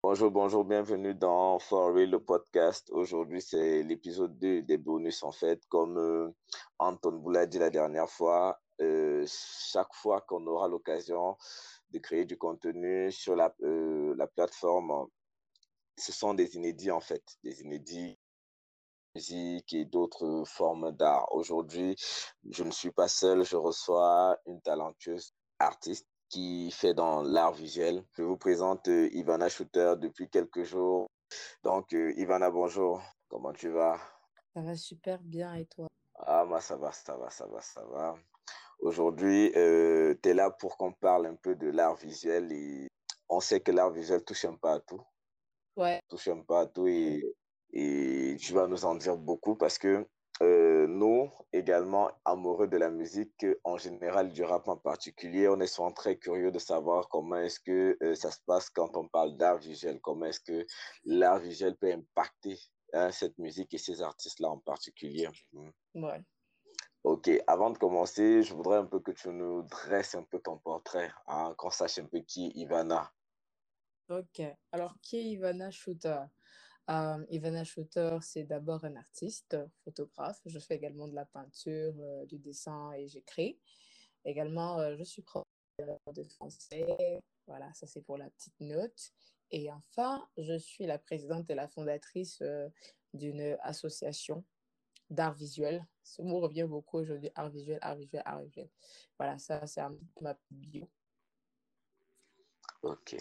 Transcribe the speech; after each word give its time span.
Bonjour, 0.00 0.30
bonjour, 0.30 0.64
bienvenue 0.64 1.12
dans 1.12 1.58
For 1.58 1.92
Real, 1.92 2.10
le 2.10 2.20
podcast. 2.20 2.88
Aujourd'hui, 2.92 3.42
c'est 3.42 3.82
l'épisode 3.82 4.38
2 4.38 4.62
des 4.62 4.78
bonus 4.78 5.24
en 5.24 5.32
fait. 5.32 5.66
Comme 5.66 5.98
euh, 5.98 6.30
Anton 6.78 7.18
vous 7.18 7.30
l'a 7.30 7.46
dit 7.46 7.58
la 7.58 7.68
dernière 7.68 8.08
fois, 8.08 8.60
euh, 8.80 9.26
chaque 9.26 9.92
fois 9.92 10.20
qu'on 10.20 10.46
aura 10.46 10.68
l'occasion 10.68 11.36
de 11.90 11.98
créer 11.98 12.24
du 12.26 12.38
contenu 12.38 13.10
sur 13.10 13.34
la, 13.34 13.52
euh, 13.62 14.14
la 14.16 14.28
plateforme, 14.28 15.08
ce 15.96 16.12
sont 16.12 16.32
des 16.32 16.54
inédits 16.54 16.92
en 16.92 17.00
fait, 17.00 17.24
des 17.42 17.62
inédits 17.62 18.16
musique 19.16 19.72
et 19.72 19.84
d'autres 19.84 20.44
formes 20.46 20.92
d'art. 20.92 21.26
Aujourd'hui, 21.34 21.96
je 22.48 22.62
ne 22.62 22.70
suis 22.70 22.92
pas 22.92 23.08
seul, 23.08 23.44
je 23.44 23.56
reçois 23.56 24.38
une 24.46 24.60
talentueuse 24.60 25.34
artiste 25.58 26.06
qui 26.28 26.70
fait 26.70 26.94
dans 26.94 27.22
l'art 27.22 27.52
visuel. 27.52 28.04
Je 28.12 28.22
vous 28.22 28.36
présente 28.36 28.88
euh, 28.88 29.08
Ivana 29.12 29.48
Shooter 29.48 29.94
depuis 29.98 30.28
quelques 30.28 30.64
jours. 30.64 31.06
Donc, 31.62 31.92
euh, 31.92 32.12
Ivana, 32.16 32.50
bonjour. 32.50 33.02
Comment 33.28 33.52
tu 33.52 33.68
vas? 33.68 33.98
Ça 34.54 34.62
va 34.62 34.74
super 34.74 35.20
bien 35.22 35.54
et 35.54 35.66
toi? 35.66 35.86
Ah, 36.14 36.44
moi, 36.44 36.60
ça 36.60 36.76
va, 36.76 36.92
ça 36.92 37.16
va, 37.16 37.30
ça 37.30 37.46
va, 37.46 37.60
ça 37.60 37.84
va. 37.84 38.14
Aujourd'hui, 38.80 39.52
euh, 39.56 40.14
tu 40.22 40.30
es 40.30 40.34
là 40.34 40.50
pour 40.50 40.76
qu'on 40.76 40.92
parle 40.92 41.26
un 41.26 41.34
peu 41.34 41.54
de 41.54 41.68
l'art 41.68 41.96
visuel 41.96 42.52
et 42.52 42.88
on 43.28 43.40
sait 43.40 43.60
que 43.60 43.72
l'art 43.72 43.90
visuel 43.90 44.24
touche 44.24 44.44
un 44.44 44.54
peu 44.54 44.68
à 44.68 44.80
tout. 44.80 45.02
Ouais. 45.76 46.00
Touche 46.08 46.28
un 46.28 46.42
peu 46.42 46.56
à 46.56 46.66
tout 46.66 46.86
et, 46.86 47.22
et 47.72 48.36
tu 48.40 48.52
vas 48.52 48.66
nous 48.66 48.84
en 48.84 48.94
dire 48.94 49.16
beaucoup 49.16 49.56
parce 49.56 49.78
que 49.78 50.06
euh, 50.42 50.86
nous, 50.86 51.30
également 51.52 52.10
amoureux 52.24 52.68
de 52.68 52.76
la 52.76 52.90
musique, 52.90 53.44
en 53.64 53.76
général 53.76 54.32
du 54.32 54.44
rap 54.44 54.68
en 54.68 54.76
particulier, 54.76 55.48
on 55.48 55.60
est 55.60 55.66
souvent 55.66 55.92
très 55.92 56.16
curieux 56.16 56.52
de 56.52 56.58
savoir 56.58 57.08
comment 57.08 57.36
est-ce 57.36 57.60
que 57.60 57.96
euh, 58.02 58.14
ça 58.14 58.30
se 58.30 58.40
passe 58.46 58.70
quand 58.70 58.96
on 58.96 59.08
parle 59.08 59.36
d'art 59.36 59.58
visuel, 59.58 60.00
comment 60.00 60.26
est-ce 60.26 60.40
que 60.40 60.66
l'art 61.04 61.40
visuel 61.40 61.76
peut 61.76 61.92
impacter 61.92 62.58
hein, 62.92 63.10
cette 63.10 63.36
musique 63.38 63.74
et 63.74 63.78
ces 63.78 64.02
artistes-là 64.02 64.50
en 64.50 64.58
particulier? 64.58 65.28
Hmm. 65.52 65.70
Ouais. 65.94 66.22
Ok, 67.04 67.30
avant 67.46 67.70
de 67.70 67.78
commencer, 67.78 68.42
je 68.42 68.54
voudrais 68.54 68.78
un 68.78 68.84
peu 68.84 69.00
que 69.00 69.12
tu 69.12 69.28
nous 69.30 69.62
dresses 69.62 70.14
un 70.14 70.24
peu 70.24 70.40
ton 70.40 70.58
portrait, 70.58 71.10
hein, 71.26 71.54
qu'on 71.56 71.70
sache 71.70 71.98
un 71.98 72.04
peu 72.06 72.20
qui 72.20 72.46
est 72.46 72.52
Ivana. 72.54 73.12
Ok, 74.08 74.42
alors 74.72 74.94
qui 75.00 75.18
est 75.18 75.24
Ivana 75.24 75.70
Shooter? 75.70 76.20
Euh, 76.90 77.24
Ivana 77.30 77.64
Shooter, 77.64 78.18
c'est 78.22 78.44
d'abord 78.44 78.84
un 78.84 78.96
artiste, 78.96 79.56
photographe. 79.84 80.40
Je 80.46 80.58
fais 80.58 80.76
également 80.76 81.06
de 81.06 81.14
la 81.14 81.26
peinture, 81.26 81.94
euh, 82.00 82.24
du 82.24 82.38
dessin 82.38 82.92
et 82.92 83.08
j'écris. 83.08 83.58
Également, 84.24 84.78
euh, 84.80 84.96
je 84.96 85.04
suis 85.04 85.22
professeur 85.22 85.98
de 86.14 86.24
français. 86.24 87.20
Voilà, 87.46 87.72
ça 87.74 87.86
c'est 87.86 88.00
pour 88.00 88.16
la 88.16 88.30
petite 88.30 88.58
note. 88.60 89.12
Et 89.50 89.70
enfin, 89.70 90.26
je 90.38 90.58
suis 90.58 90.86
la 90.86 90.98
présidente 90.98 91.50
et 91.50 91.54
la 91.54 91.68
fondatrice 91.68 92.42
d'une 93.14 93.56
association 93.62 94.44
d'art 95.08 95.34
visuel. 95.34 95.86
Ce 96.02 96.20
mot 96.20 96.40
revient 96.40 96.66
beaucoup 96.68 96.98
aujourd'hui, 96.98 97.30
art 97.34 97.48
visuel, 97.48 97.78
art 97.80 97.96
visuel, 97.96 98.22
art 98.26 98.42
visuel. 98.42 98.68
Voilà, 99.18 99.38
ça 99.38 99.66
c'est 99.66 99.80
ma 100.20 100.38
bio. 100.50 100.86
Ok. 102.82 103.16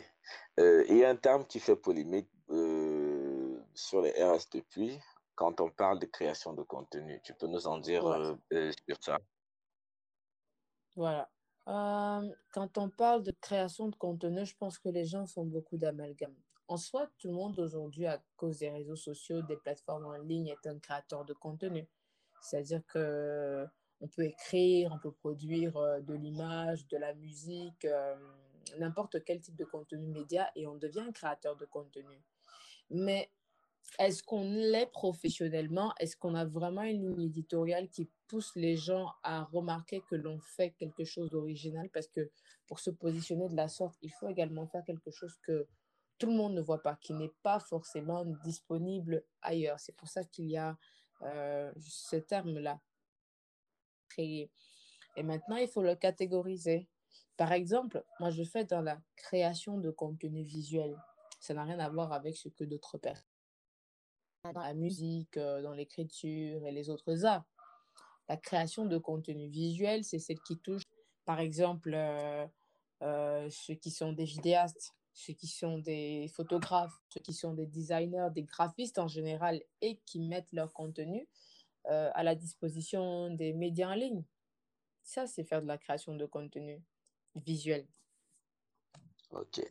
il 0.57 0.97
y 0.97 1.03
a 1.05 1.09
un 1.09 1.15
terme 1.15 1.45
qui 1.47 1.59
fait 1.59 1.77
polémique 1.77 2.29
sur 3.77 4.01
les 4.01 4.11
RS 4.11 4.49
depuis, 4.51 4.99
quand 5.35 5.61
on 5.61 5.69
parle 5.69 5.99
de 5.99 6.07
création 6.07 6.53
de 6.53 6.63
contenu. 6.63 7.21
Tu 7.23 7.33
peux 7.35 7.45
nous 7.47 7.67
en 7.67 7.77
dire 7.77 8.05
euh, 8.07 8.33
euh, 8.51 8.71
sur 8.87 8.97
ça? 9.01 9.19
Voilà. 10.95 11.29
Euh, 11.67 12.27
quand 12.53 12.77
on 12.79 12.89
parle 12.89 13.21
de 13.21 13.31
création 13.39 13.87
de 13.89 13.95
contenu, 13.95 14.45
je 14.45 14.55
pense 14.57 14.79
que 14.79 14.89
les 14.89 15.05
gens 15.05 15.27
font 15.27 15.45
beaucoup 15.45 15.77
d'amalgame. 15.77 16.35
En 16.67 16.77
soi, 16.77 17.07
tout 17.19 17.27
le 17.27 17.35
monde 17.35 17.59
aujourd'hui, 17.59 18.07
à 18.07 18.21
cause 18.35 18.59
des 18.59 18.71
réseaux 18.71 18.95
sociaux, 18.95 19.41
des 19.43 19.57
plateformes 19.57 20.07
en 20.07 20.17
ligne, 20.17 20.47
est 20.47 20.67
un 20.67 20.79
créateur 20.79 21.23
de 21.23 21.33
contenu. 21.33 21.87
C'est-à-dire 22.41 22.81
que 22.87 23.65
on 24.01 24.07
peut 24.07 24.23
écrire, 24.23 24.91
on 24.91 24.99
peut 24.99 25.11
produire 25.11 25.73
de 26.01 26.13
l'image, 26.13 26.87
de 26.87 26.97
la 26.97 27.13
musique, 27.13 27.87
n'importe 28.77 29.23
quel 29.23 29.39
type 29.39 29.55
de 29.55 29.65
contenu 29.65 30.07
média 30.07 30.51
et 30.55 30.67
on 30.67 30.75
devient 30.75 31.01
un 31.01 31.11
créateur 31.11 31.55
de 31.55 31.65
contenu. 31.65 32.21
Mais 32.89 33.31
est-ce 33.99 34.21
qu'on 34.21 34.43
l'est 34.43 34.91
professionnellement? 34.91 35.93
Est-ce 35.99 36.15
qu'on 36.15 36.35
a 36.35 36.45
vraiment 36.45 36.83
une 36.83 37.09
ligne 37.09 37.23
éditoriale 37.23 37.89
qui 37.89 38.09
pousse 38.27 38.55
les 38.55 38.75
gens 38.75 39.11
à 39.23 39.43
remarquer 39.45 40.01
que 40.09 40.15
l'on 40.15 40.39
fait 40.39 40.71
quelque 40.71 41.03
chose 41.03 41.29
d'original? 41.31 41.89
Parce 41.89 42.07
que 42.07 42.29
pour 42.67 42.79
se 42.79 42.91
positionner 42.91 43.49
de 43.49 43.55
la 43.55 43.67
sorte, 43.67 43.97
il 44.01 44.11
faut 44.11 44.29
également 44.29 44.67
faire 44.67 44.83
quelque 44.83 45.09
chose 45.09 45.35
que 45.41 45.67
tout 46.19 46.27
le 46.27 46.33
monde 46.33 46.53
ne 46.53 46.61
voit 46.61 46.81
pas, 46.81 46.95
qui 47.01 47.13
n'est 47.13 47.33
pas 47.41 47.59
forcément 47.59 48.25
disponible 48.43 49.23
ailleurs. 49.41 49.79
C'est 49.79 49.95
pour 49.95 50.07
ça 50.07 50.23
qu'il 50.23 50.49
y 50.49 50.57
a 50.57 50.77
euh, 51.23 51.71
ce 51.79 52.17
terme-là. 52.17 52.79
Et, 54.17 54.49
et 55.15 55.23
maintenant, 55.23 55.57
il 55.57 55.67
faut 55.67 55.83
le 55.83 55.95
catégoriser. 55.95 56.87
Par 57.35 57.51
exemple, 57.51 58.03
moi, 58.19 58.31
je 58.31 58.43
fais 58.43 58.65
dans 58.65 58.81
la 58.81 58.99
création 59.15 59.77
de 59.77 59.91
contenu 59.91 60.43
visuel. 60.43 60.95
Ça 61.39 61.53
n'a 61.53 61.63
rien 61.63 61.79
à 61.79 61.89
voir 61.89 62.11
avec 62.13 62.35
ce 62.35 62.49
que 62.49 62.63
d'autres 62.63 62.97
personnes 62.97 63.36
dans 64.53 64.61
la 64.61 64.73
musique, 64.73 65.37
euh, 65.37 65.61
dans 65.61 65.73
l'écriture 65.73 66.65
et 66.65 66.71
les 66.71 66.89
autres 66.89 67.25
arts. 67.25 67.45
La 68.29 68.37
création 68.37 68.85
de 68.85 68.97
contenu 68.97 69.47
visuel, 69.47 70.03
c'est 70.03 70.19
celle 70.19 70.39
qui 70.41 70.57
touche, 70.57 70.83
par 71.25 71.39
exemple, 71.39 71.93
euh, 71.93 72.45
euh, 73.03 73.49
ceux 73.49 73.75
qui 73.75 73.91
sont 73.91 74.11
des 74.11 74.25
vidéastes, 74.25 74.93
ceux 75.13 75.33
qui 75.33 75.47
sont 75.47 75.77
des 75.77 76.29
photographes, 76.33 76.99
ceux 77.09 77.21
qui 77.21 77.33
sont 77.33 77.53
des 77.53 77.65
designers, 77.65 78.27
des 78.33 78.43
graphistes 78.43 78.99
en 78.99 79.07
général 79.07 79.61
et 79.81 79.97
qui 80.05 80.19
mettent 80.19 80.51
leur 80.51 80.73
contenu 80.73 81.27
à 81.89 82.21
la 82.21 82.35
disposition 82.35 83.29
des 83.29 83.53
médias 83.53 83.89
en 83.89 83.93
ligne. 83.93 84.25
Ça, 85.03 85.25
c'est 85.25 85.45
faire 85.45 85.61
de 85.61 85.67
la 85.67 85.77
création 85.77 86.13
de 86.15 86.25
contenu 86.25 86.83
visuel. 87.33 87.87
Ok. 89.31 89.61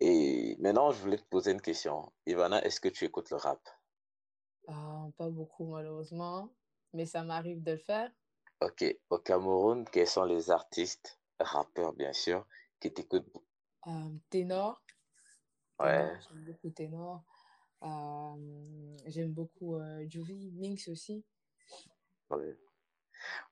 Et 0.00 0.56
maintenant, 0.58 0.90
je 0.90 1.00
voulais 1.00 1.18
te 1.18 1.28
poser 1.28 1.52
une 1.52 1.60
question. 1.60 2.12
Ivana, 2.26 2.64
est-ce 2.64 2.80
que 2.80 2.88
tu 2.88 3.04
écoutes 3.04 3.30
le 3.30 3.36
rap? 3.36 3.60
Ah, 4.68 5.08
pas 5.16 5.28
beaucoup, 5.28 5.66
malheureusement, 5.66 6.52
mais 6.92 7.06
ça 7.06 7.22
m'arrive 7.22 7.62
de 7.62 7.72
le 7.72 7.78
faire. 7.78 8.10
Ok. 8.60 8.84
Au 9.08 9.18
Cameroun, 9.18 9.84
quels 9.90 10.06
sont 10.06 10.24
les 10.24 10.50
artistes, 10.50 11.18
rappeurs 11.38 11.92
bien 11.94 12.12
sûr, 12.12 12.46
qui 12.78 12.92
t'écoutent 12.92 13.32
euh, 13.86 14.10
Ténor. 14.28 14.82
Ouais. 15.78 16.12
J'aime 16.28 16.44
beaucoup 16.44 16.70
Ténor. 16.70 17.24
Euh, 17.82 18.96
j'aime 19.06 19.32
beaucoup 19.32 19.76
euh, 19.76 20.06
Minx 20.52 20.88
aussi. 20.88 21.24
Ouais. 22.28 22.58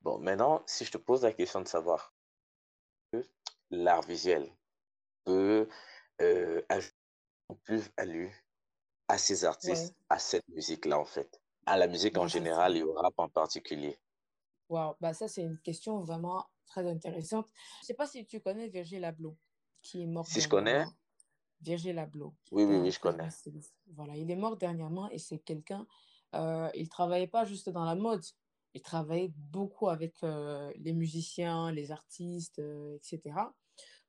Bon, 0.03 0.19
maintenant, 0.19 0.63
si 0.67 0.85
je 0.85 0.93
te 0.93 0.99
pose 0.99 1.23
la 1.23 1.33
question 1.33 1.61
de 1.63 1.69
savoir 1.69 2.15
l'art 3.71 4.03
visuel 4.03 4.51
peut 5.25 5.69
euh, 6.21 6.63
ajouter 6.69 6.95
plus-value 7.65 8.29
à 9.09 9.19
ces 9.19 9.45
artistes, 9.45 9.95
à 10.09 10.19
cette 10.19 10.47
musique-là, 10.49 10.99
en 10.99 11.05
fait, 11.05 11.41
à 11.67 11.77
la 11.77 11.89
musique 11.89 12.17
en 12.19 12.29
général 12.29 12.77
et 12.77 12.83
au 12.83 12.93
rap 12.93 13.15
en 13.17 13.29
particulier 13.29 13.99
Wow, 14.69 14.97
bah 15.01 15.15
ça, 15.15 15.29
c'est 15.29 15.43
une 15.43 15.59
question 15.59 16.01
vraiment 16.01 16.45
très 16.67 16.87
intéressante. 16.87 17.49
Je 17.79 17.85
ne 17.85 17.87
sais 17.87 17.95
pas 17.95 18.07
si 18.07 18.27
tu 18.27 18.41
connais 18.41 18.69
Virgil 18.69 19.03
Abloh, 19.03 19.37
qui 19.81 20.03
est 20.03 20.07
mort. 20.07 20.27
Si 20.27 20.43
je 20.43 20.49
connais 20.49 20.85
Virgil 21.63 21.99
Abloh. 21.99 22.35
Oui, 22.53 22.65
oui, 22.65 22.77
oui, 22.77 22.91
je 22.91 23.01
connais. 23.01 23.29
Voilà, 23.95 24.17
il 24.17 24.31
est 24.31 24.37
mort 24.37 24.57
dernièrement 24.57 25.11
et 25.11 25.19
c'est 25.19 25.39
quelqu'un, 25.39 25.87
euh, 26.35 26.71
il 26.75 26.85
ne 26.85 26.89
travaillait 26.89 27.27
pas 27.27 27.45
juste 27.45 27.71
dans 27.71 27.85
la 27.85 27.95
mode, 27.95 28.23
il 28.75 28.83
travaillait 28.83 29.33
beaucoup 29.35 29.89
avec 29.89 30.23
euh, 30.23 30.71
les 30.77 30.93
musiciens, 30.93 31.73
les 31.73 31.91
artistes, 31.91 32.59
euh, 32.59 32.97
etc. 32.97 33.35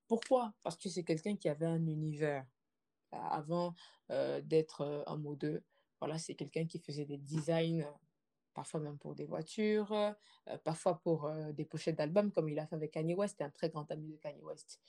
Pourquoi? 0.08 0.54
Parce 0.64 0.76
que 0.76 0.90
c'est 0.90 1.04
quelqu'un 1.04 1.36
qui 1.38 1.50
avait 1.50 1.66
un 1.66 1.86
univers 1.88 2.46
avant 3.12 3.76
euh, 4.12 4.42
d'être 4.42 4.82
euh, 4.82 5.04
un 5.08 5.18
modeux. 5.18 5.64
Voilà, 6.00 6.18
c'est 6.18 6.36
quelqu'un 6.36 6.66
qui 6.66 6.80
faisait 6.80 7.06
des 7.06 7.18
designs, 7.18 7.86
parfois 8.54 8.80
même 8.80 8.98
pour 8.98 9.16
des 9.16 9.26
voitures, 9.26 9.92
euh, 9.92 10.14
parfois 10.64 11.00
pour 11.02 11.30
des 11.54 11.66
pochettes 11.66 11.98
d'albums, 11.98 12.32
comme 12.32 12.50
il 12.50 12.58
a 12.60 12.66
fait 12.66 12.76
avec 12.76 12.92
Kanye 12.92 13.16
West, 13.16 13.42
un 13.42 13.50
très 13.50 13.70
grand 13.70 13.90
ami 13.92 14.14
de 14.14 14.18
Kanye 14.18 14.42
West. 14.42 14.80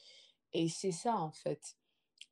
Et 0.52 0.68
c'est 0.68 0.92
ça, 0.92 1.16
en 1.16 1.32
fait, 1.32 1.76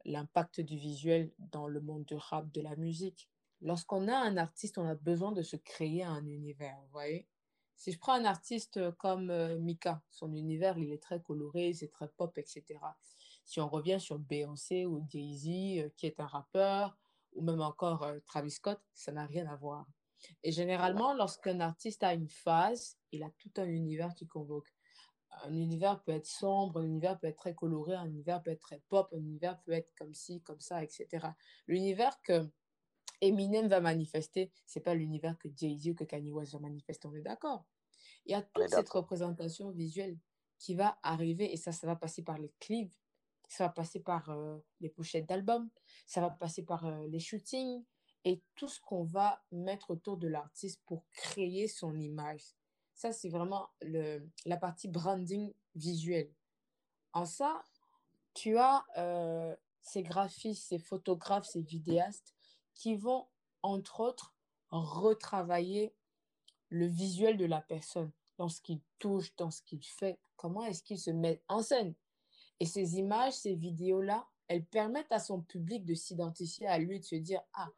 l'impact 0.05 0.61
du 0.61 0.77
visuel 0.77 1.33
dans 1.39 1.67
le 1.67 1.81
monde 1.81 2.05
du 2.05 2.15
rap, 2.15 2.51
de 2.53 2.61
la 2.61 2.77
musique. 2.77 3.29
Lorsqu'on 3.61 4.07
a 4.07 4.17
un 4.17 4.37
artiste, 4.37 4.79
on 4.79 4.87
a 4.87 4.95
besoin 4.95 5.33
de 5.33 5.43
se 5.43 5.57
créer 5.57 6.05
un 6.05 6.25
univers, 6.27 6.79
vous 6.83 6.93
voyez 6.93 7.29
si 7.79 7.93
je 7.93 7.99
prends 8.01 8.15
un 8.15 8.25
artiste 8.25 8.91
comme 8.97 9.33
Mika, 9.61 10.03
son 10.11 10.33
univers, 10.33 10.77
il 10.79 10.91
est 10.91 11.01
très 11.01 11.23
coloré, 11.23 11.73
c'est 11.73 11.93
très 11.93 12.09
pop, 12.09 12.37
etc. 12.37 12.65
Si 13.49 13.63
on 13.63 13.69
revient 13.71 13.99
sur 13.99 14.19
Beyoncé 14.19 14.85
ou 14.85 15.03
Jay-Z, 15.09 15.47
euh, 15.79 15.89
qui 15.97 16.05
est 16.05 16.21
un 16.21 16.27
rappeur, 16.27 16.99
ou 17.33 17.41
même 17.43 17.63
encore 17.63 18.03
euh, 18.03 18.19
Travis 18.27 18.51
Scott, 18.51 18.79
ça 18.93 19.11
n'a 19.11 19.25
rien 19.25 19.47
à 19.47 19.57
voir. 19.57 19.87
Et 20.43 20.53
généralement, 20.53 21.15
lorsqu'un 21.15 21.59
artiste 21.61 22.03
a 22.03 22.13
une 22.13 22.29
phase, 22.29 22.99
il 23.11 23.23
a 23.23 23.31
tout 23.39 23.51
un 23.57 23.65
univers 23.65 24.13
qui 24.15 24.27
convoque. 24.27 24.71
un 25.45 25.55
univers 25.55 26.03
peut 26.03 26.13
être 26.13 26.27
sombre, 26.27 26.81
un 26.81 26.85
univers 26.85 27.19
peut 27.19 27.29
être 27.29 27.39
très 27.39 27.55
coloré, 27.55 27.95
un 27.95 28.05
univers 28.05 28.43
peut 28.43 28.51
être 28.51 28.61
très 28.61 28.83
pop, 28.91 29.09
un 29.15 29.19
univers 29.19 29.59
peut 29.63 29.73
être 29.73 29.95
comme 29.97 30.13
ci, 30.13 30.43
comme 30.43 30.61
ça, 30.61 30.85
etc. 30.85 31.29
L'univers 31.67 32.21
que 32.21 32.47
Eminem 33.23 33.67
va 33.67 33.81
manifester, 33.81 34.53
c'est 34.67 34.81
pas 34.81 34.95
l'univers 34.95 35.39
que 35.39 35.49
Jay-Z 35.57 35.89
ou 35.89 35.95
que 35.95 36.05
Kanye 36.05 36.33
West 36.33 36.53
va 36.53 36.59
manifester, 36.59 37.09
on 37.09 37.15
est 37.15 37.23
d'accord. 37.23 37.65
Il 38.27 38.33
y 38.33 38.35
a 38.35 38.43
toute 38.43 38.69
cette 38.69 38.91
représentation 38.91 39.71
visuelle 39.71 40.19
qui 40.59 40.75
va 40.75 40.99
arriver 41.03 41.51
et 41.51 41.57
ça, 41.57 41.73
ça 41.73 41.87
va 41.87 41.97
passer 41.97 42.23
par 42.23 42.37
les 42.37 42.53
clips, 42.61 42.93
ça 43.49 43.67
va 43.67 43.71
passer 43.71 44.01
par 44.01 44.31
euh, 44.31 44.59
les 44.81 44.89
pochettes 44.89 45.27
d'albums, 45.27 45.69
ça 46.07 46.21
va 46.21 46.31
passer 46.31 46.65
par 46.65 46.85
euh, 46.87 47.07
les 47.09 47.21
shootings 47.21 47.85
et 48.25 48.43
tout 48.55 48.69
ce 48.69 48.81
qu'on 48.81 49.05
va 49.05 49.43
mettre 49.51 49.91
autour 49.91 50.17
de 50.19 50.29
l'artiste 50.29 50.83
pour 50.87 51.05
créer 51.13 51.67
son 51.67 51.99
image. 51.99 52.43
Ça, 52.95 53.13
c'est 53.13 53.29
vraiment 53.29 53.69
le, 53.81 54.29
la 54.45 54.57
partie 54.57 54.89
branding 54.89 55.53
visuel. 55.75 56.33
En 57.13 57.25
ça, 57.25 57.63
tu 58.35 58.59
as 58.59 58.85
euh, 58.99 59.57
ces 59.81 60.03
graphistes, 60.03 60.69
ces 60.69 60.79
photographes, 60.79 61.47
ces 61.47 61.63
vidéastes 61.63 62.35
qui 62.75 62.97
vont, 62.97 63.27
entre 63.63 64.01
autres, 64.01 64.35
retravailler 64.71 65.95
le 66.69 66.87
visuel 66.87 67.37
de 67.37 67.47
la 67.47 67.61
personne 67.61 68.13
dans 68.37 68.49
ce 68.49 68.61
qu'il 68.61 68.81
touche, 68.99 69.35
dans 69.37 69.51
ce 69.51 69.63
qu'il 69.63 69.85
fait, 69.85 70.19
comment 70.37 70.65
est-ce 70.65 70.83
qu'il 70.83 70.99
se 70.99 71.11
met 71.11 71.43
en 71.49 71.63
scène? 71.63 71.95
Et 72.61 72.67
ces 72.67 72.99
images, 72.99 73.35
ces 73.35 73.55
vidéos-là, 73.55 74.27
elles 74.49 74.65
permettent 74.65 75.13
à 75.13 75.19
son 75.19 75.43
public 75.43 75.85
de 75.85 75.95
s'identifier 75.95 76.67
à 76.67 76.79
lui, 76.79 77.01
de 77.01 77.05
se 77.05 77.15
dire, 77.15 77.43
ah, 77.55 77.69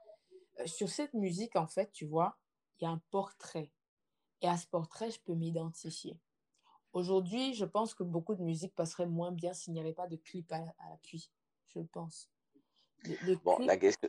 euh, 0.60 0.66
sur 0.66 0.88
cette 0.88 1.14
musique, 1.14 1.56
en 1.56 1.66
fait, 1.66 1.90
tu 1.92 2.06
vois, 2.06 2.38
il 2.78 2.84
y 2.84 2.86
a 2.86 2.90
un 2.90 3.02
portrait. 3.10 3.70
Et 4.40 4.48
à 4.48 4.56
ce 4.56 4.66
portrait, 4.66 5.10
je 5.10 5.20
peux 5.20 5.34
m'identifier. 5.34 6.18
Aujourd'hui, 6.92 7.54
je 7.54 7.64
pense 7.64 7.94
que 7.94 8.02
beaucoup 8.02 8.34
de 8.34 8.42
musique 8.42 8.74
passerait 8.74 9.06
moins 9.06 9.32
bien 9.32 9.52
s'il 9.52 9.74
n'y 9.74 9.80
avait 9.80 9.92
pas 9.92 10.06
de 10.06 10.16
clip 10.16 10.50
à, 10.52 10.60
l'appui, 10.88 11.30
je 11.68 11.80
pense. 11.80 12.28
bon, 13.44 13.58
la 13.60 13.76
question, 13.76 14.08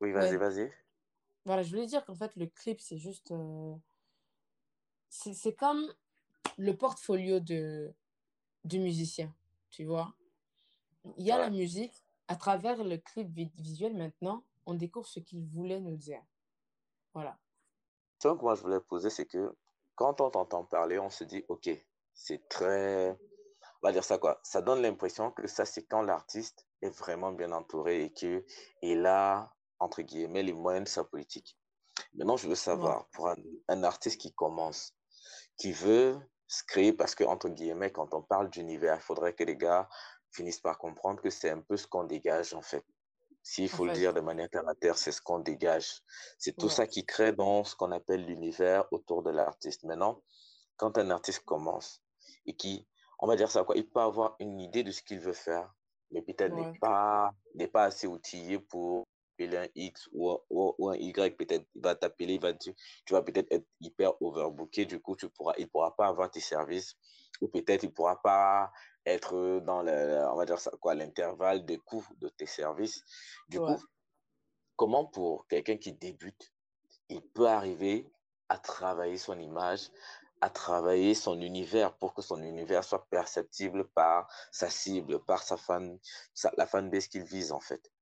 oui, 0.00 0.10
vas-y, 0.10 0.36
vas-y. 0.36 0.72
Voilà, 1.44 1.62
je 1.62 1.70
voulais 1.70 1.86
dire 1.86 2.04
qu'en 2.04 2.14
fait, 2.14 2.34
le 2.36 2.46
clip, 2.46 2.80
c'est 2.80 2.98
juste. 2.98 3.30
Euh, 3.30 3.74
c'est 5.08 5.54
comme 5.54 5.92
le 6.56 6.76
portfolio 6.76 7.38
de, 7.38 7.94
du 8.64 8.80
musicien, 8.80 9.32
tu 9.72 9.84
vois. 9.84 10.14
Il 11.16 11.26
y 11.26 11.32
a 11.32 11.38
la 11.38 11.50
musique, 11.50 12.04
à 12.28 12.36
travers 12.36 12.84
le 12.84 12.98
clip 12.98 13.28
visuel 13.56 13.96
maintenant, 13.96 14.44
on 14.66 14.74
découvre 14.74 15.06
ce 15.06 15.18
qu'il 15.18 15.44
voulait 15.44 15.80
nous 15.80 15.96
dire. 15.96 16.22
Voilà. 17.12 17.36
Ce 18.22 18.28
que 18.28 18.40
moi 18.40 18.54
je 18.54 18.62
voulais 18.62 18.80
poser, 18.80 19.10
c'est 19.10 19.26
que 19.26 19.56
quand 19.96 20.20
on 20.20 20.30
t'entend 20.30 20.64
parler, 20.64 21.00
on 21.00 21.10
se 21.10 21.24
dit, 21.24 21.44
OK, 21.48 21.68
c'est 22.14 22.48
très. 22.48 23.18
On 23.82 23.88
va 23.88 23.92
dire 23.92 24.04
ça 24.04 24.18
quoi. 24.18 24.38
Ça 24.44 24.62
donne 24.62 24.80
l'impression 24.80 25.32
que 25.32 25.48
ça, 25.48 25.64
c'est 25.64 25.82
quand 25.82 26.02
l'artiste 26.02 26.68
est 26.82 26.96
vraiment 26.96 27.32
bien 27.32 27.50
entouré 27.50 28.04
et 28.04 28.12
qu'il 28.12 29.06
a 29.06 29.52
entre 29.82 30.02
guillemets, 30.02 30.44
les 30.44 30.52
moyens 30.52 30.84
de 30.84 30.88
sa 30.88 31.04
politique. 31.04 31.58
Maintenant, 32.14 32.36
je 32.36 32.48
veux 32.48 32.54
savoir, 32.54 33.08
pour 33.08 33.28
un, 33.68 33.82
artiste 33.82 34.20
qui 34.20 34.32
commence, 34.32 34.94
qui 35.56 35.72
veut 35.72 36.18
créer, 36.66 36.92
parce 36.92 37.14
que, 37.14 37.24
entre 37.24 37.48
guillemets, 37.48 37.90
quand 37.90 38.12
on 38.14 38.22
parle 38.22 38.50
d'univers, 38.50 38.96
il 38.96 39.02
faudrait 39.02 39.32
que 39.32 39.44
les 39.44 39.56
gars 39.56 39.88
finissent 40.30 40.60
par 40.60 40.78
comprendre 40.78 41.20
que 41.20 41.30
c'est 41.30 41.50
un 41.50 41.60
peu 41.60 41.76
ce 41.76 41.86
qu'on 41.86 42.04
dégage, 42.04 42.52
en 42.54 42.62
fait. 42.62 42.84
S'il 43.42 43.68
faut 43.68 43.86
le 43.86 43.92
dire 43.92 44.14
de 44.14 44.20
manière 44.20 44.48
terre 44.48 44.68
à 44.68 44.74
terre, 44.74 44.96
c'est 44.96 45.10
ce 45.10 45.20
qu'on 45.20 45.40
dégage. 45.40 46.02
C'est 46.38 46.56
tout 46.56 46.68
ça 46.68 46.86
qui 46.86 47.04
crée 47.04 47.32
dans 47.32 47.64
ce 47.64 47.74
qu'on 47.74 47.90
appelle 47.90 48.24
l'univers 48.24 48.86
autour 48.92 49.22
de 49.22 49.30
l'artiste. 49.30 49.82
Maintenant, 49.82 50.22
quand 50.76 50.96
un 50.96 51.10
artiste 51.10 51.44
commence 51.44 52.02
et 52.46 52.54
qui, 52.54 52.86
on 53.18 53.26
va 53.26 53.34
dire 53.34 53.50
ça 53.50 53.64
quoi, 53.64 53.76
il 53.76 53.88
peut 53.88 54.00
avoir 54.00 54.36
une 54.38 54.60
idée 54.60 54.84
de 54.84 54.92
ce 54.92 55.02
qu'il 55.02 55.18
veut 55.18 55.32
faire, 55.32 55.74
mais 56.12 56.22
peut-être 56.22 56.54
n'est 56.54 56.78
pas, 56.78 57.32
n'est 57.54 57.68
pas 57.68 57.84
assez 57.84 58.06
outillé 58.06 58.60
pour 58.60 59.04
un 59.56 59.68
X 59.74 60.08
ou, 60.12 60.36
ou, 60.50 60.88
un 60.90 60.96
Y, 60.96 61.36
peut-être 61.36 61.66
il 61.74 61.82
va 61.82 61.94
t'appeler, 61.94 62.34
il 62.34 62.40
va 62.40 62.52
tu 62.54 62.74
vas 63.10 63.22
peut-être 63.22 63.50
être 63.50 63.66
hyper 63.80 64.20
overbooké, 64.22 64.86
du 64.86 65.00
coup, 65.00 65.16
tu 65.16 65.28
pourras, 65.28 65.54
il 65.58 65.64
ne 65.64 65.68
pourra 65.68 65.94
pas 65.96 66.06
avoir 66.06 66.30
tes 66.30 66.40
services, 66.40 66.96
ou 67.40 67.48
peut-être 67.48 67.82
il 67.82 67.88
ne 67.88 67.92
pourra 67.92 68.20
pas 68.20 68.72
être 69.04 69.60
dans 69.60 69.82
le, 69.82 70.26
on 70.30 70.36
va 70.36 70.46
dire 70.46 70.58
ça, 70.58 70.70
quoi, 70.80 70.94
l'intervalle 70.94 71.64
de 71.64 71.76
coût 71.76 72.06
de 72.18 72.28
tes 72.28 72.46
services. 72.46 73.02
Du 73.48 73.58
coup, 73.58 73.82
comment 74.76 75.06
pour 75.06 75.46
quelqu'un 75.48 75.76
qui 75.76 75.92
débute, 75.92 76.52
il 77.08 77.22
peut 77.22 77.48
arriver 77.48 78.10
à 78.48 78.58
travailler 78.58 79.16
son 79.16 79.38
image, 79.38 79.90
à 80.40 80.50
travailler 80.50 81.14
son 81.14 81.40
univers 81.40 81.96
pour 81.96 82.14
que 82.14 82.22
son 82.22 82.42
univers 82.42 82.84
soit 82.84 83.06
perceptible 83.10 83.88
par 83.88 84.28
sa 84.50 84.68
cible, 84.68 85.24
par 85.24 85.42
sa 85.42 85.56
fan, 85.56 85.98
sa, 86.34 86.52
la 86.56 86.66
fanbase 86.66 87.06
qu'il 87.06 87.22
vise 87.22 87.52
en 87.52 87.60
fait? 87.60 87.92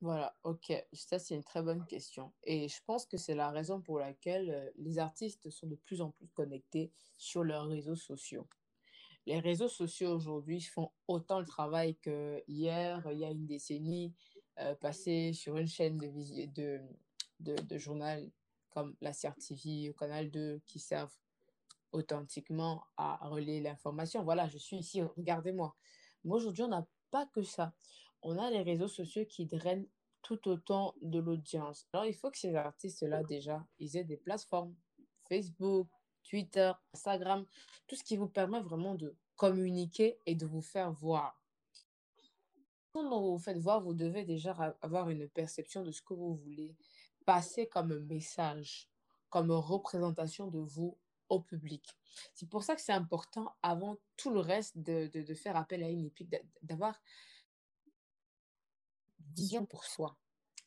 Voilà, 0.00 0.36
ok. 0.44 0.72
Ça, 0.92 1.18
c'est 1.18 1.34
une 1.34 1.42
très 1.42 1.62
bonne 1.62 1.84
question. 1.86 2.32
Et 2.44 2.68
je 2.68 2.80
pense 2.86 3.04
que 3.04 3.16
c'est 3.16 3.34
la 3.34 3.50
raison 3.50 3.80
pour 3.80 3.98
laquelle 3.98 4.50
euh, 4.50 4.70
les 4.76 4.98
artistes 5.00 5.50
sont 5.50 5.66
de 5.66 5.74
plus 5.74 6.00
en 6.00 6.10
plus 6.10 6.28
connectés 6.28 6.92
sur 7.16 7.42
leurs 7.42 7.66
réseaux 7.66 7.96
sociaux. 7.96 8.46
Les 9.26 9.40
réseaux 9.40 9.68
sociaux 9.68 10.14
aujourd'hui 10.14 10.60
font 10.60 10.92
autant 11.08 11.40
le 11.40 11.46
travail 11.46 11.96
que 11.96 12.42
hier, 12.46 13.06
il 13.10 13.18
y 13.18 13.24
a 13.24 13.30
une 13.30 13.46
décennie, 13.46 14.14
euh, 14.60 14.74
passé 14.76 15.32
sur 15.32 15.56
une 15.56 15.68
chaîne 15.68 15.98
de, 15.98 16.80
de, 17.40 17.60
de, 17.62 17.78
journal 17.78 18.30
comme 18.70 18.96
la 19.00 19.12
CRTV 19.12 19.90
ou 19.90 19.92
Canal 19.94 20.30
2 20.30 20.60
qui 20.64 20.78
servent 20.78 21.16
authentiquement 21.92 22.84
à 22.96 23.28
relayer 23.28 23.60
l'information. 23.60 24.22
Voilà, 24.22 24.48
je 24.48 24.58
suis 24.58 24.78
ici, 24.78 25.02
regardez-moi. 25.02 25.76
Moi, 26.24 26.38
aujourd'hui, 26.38 26.62
on 26.62 26.68
n'a 26.68 26.86
pas 27.10 27.26
que 27.26 27.42
ça 27.42 27.72
on 28.22 28.38
a 28.38 28.50
les 28.50 28.62
réseaux 28.62 28.88
sociaux 28.88 29.24
qui 29.26 29.46
drainent 29.46 29.86
tout 30.22 30.48
autant 30.48 30.94
de 31.00 31.18
l'audience. 31.18 31.86
Alors, 31.92 32.06
il 32.06 32.14
faut 32.14 32.30
que 32.30 32.38
ces 32.38 32.54
artistes-là, 32.54 33.22
déjà, 33.22 33.66
ils 33.78 33.96
aient 33.96 34.04
des 34.04 34.16
plateformes, 34.16 34.74
Facebook, 35.28 35.88
Twitter, 36.28 36.72
Instagram, 36.92 37.46
tout 37.86 37.96
ce 37.96 38.04
qui 38.04 38.16
vous 38.16 38.28
permet 38.28 38.60
vraiment 38.60 38.94
de 38.94 39.16
communiquer 39.36 40.18
et 40.26 40.34
de 40.34 40.46
vous 40.46 40.60
faire 40.60 40.92
voir. 40.92 41.40
Quand 42.92 43.08
vous 43.08 43.32
vous 43.32 43.38
faites 43.38 43.58
voir, 43.58 43.80
vous 43.80 43.94
devez 43.94 44.24
déjà 44.24 44.52
avoir 44.82 45.08
une 45.10 45.28
perception 45.28 45.82
de 45.82 45.92
ce 45.92 46.02
que 46.02 46.14
vous 46.14 46.34
voulez 46.36 46.74
passer 47.24 47.68
comme 47.68 47.98
message, 48.06 48.88
comme 49.30 49.50
représentation 49.50 50.48
de 50.48 50.58
vous 50.58 50.98
au 51.28 51.40
public. 51.40 51.84
C'est 52.34 52.48
pour 52.48 52.64
ça 52.64 52.74
que 52.74 52.80
c'est 52.80 52.92
important, 52.92 53.54
avant 53.62 53.98
tout 54.16 54.30
le 54.30 54.40
reste, 54.40 54.78
de, 54.78 55.06
de 55.06 55.34
faire 55.34 55.56
appel 55.56 55.82
à 55.82 55.90
une 55.90 56.06
épique, 56.06 56.34
d'avoir 56.62 56.98
vision 59.34 59.66
pour 59.66 59.84
soi. 59.84 60.16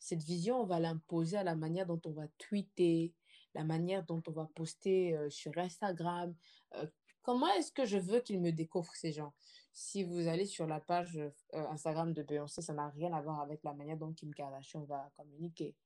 Cette 0.00 0.22
vision, 0.22 0.60
on 0.60 0.66
va 0.66 0.80
l'imposer 0.80 1.36
à 1.36 1.44
la 1.44 1.54
manière 1.54 1.86
dont 1.86 2.00
on 2.06 2.10
va 2.10 2.26
tweeter, 2.38 3.14
la 3.54 3.64
manière 3.64 4.04
dont 4.04 4.22
on 4.26 4.32
va 4.32 4.48
poster 4.54 5.16
euh, 5.16 5.30
sur 5.30 5.56
Instagram. 5.56 6.34
Euh, 6.74 6.86
comment 7.22 7.48
est-ce 7.54 7.70
que 7.72 7.84
je 7.84 7.98
veux 7.98 8.20
qu'ils 8.20 8.40
me 8.40 8.50
découvrent, 8.50 8.94
ces 8.94 9.12
gens? 9.12 9.32
Si 9.72 10.02
vous 10.04 10.26
allez 10.28 10.46
sur 10.46 10.66
la 10.66 10.80
page 10.80 11.16
euh, 11.18 11.30
Instagram 11.52 12.12
de 12.12 12.22
Beyoncé, 12.22 12.62
ça 12.62 12.72
n'a 12.72 12.88
rien 12.88 13.12
à 13.12 13.20
voir 13.20 13.40
avec 13.40 13.62
la 13.62 13.74
manière 13.74 13.96
dont 13.96 14.12
Kim 14.12 14.34
Kardashian 14.34 14.84
va 14.84 15.10
communiquer. 15.16 15.76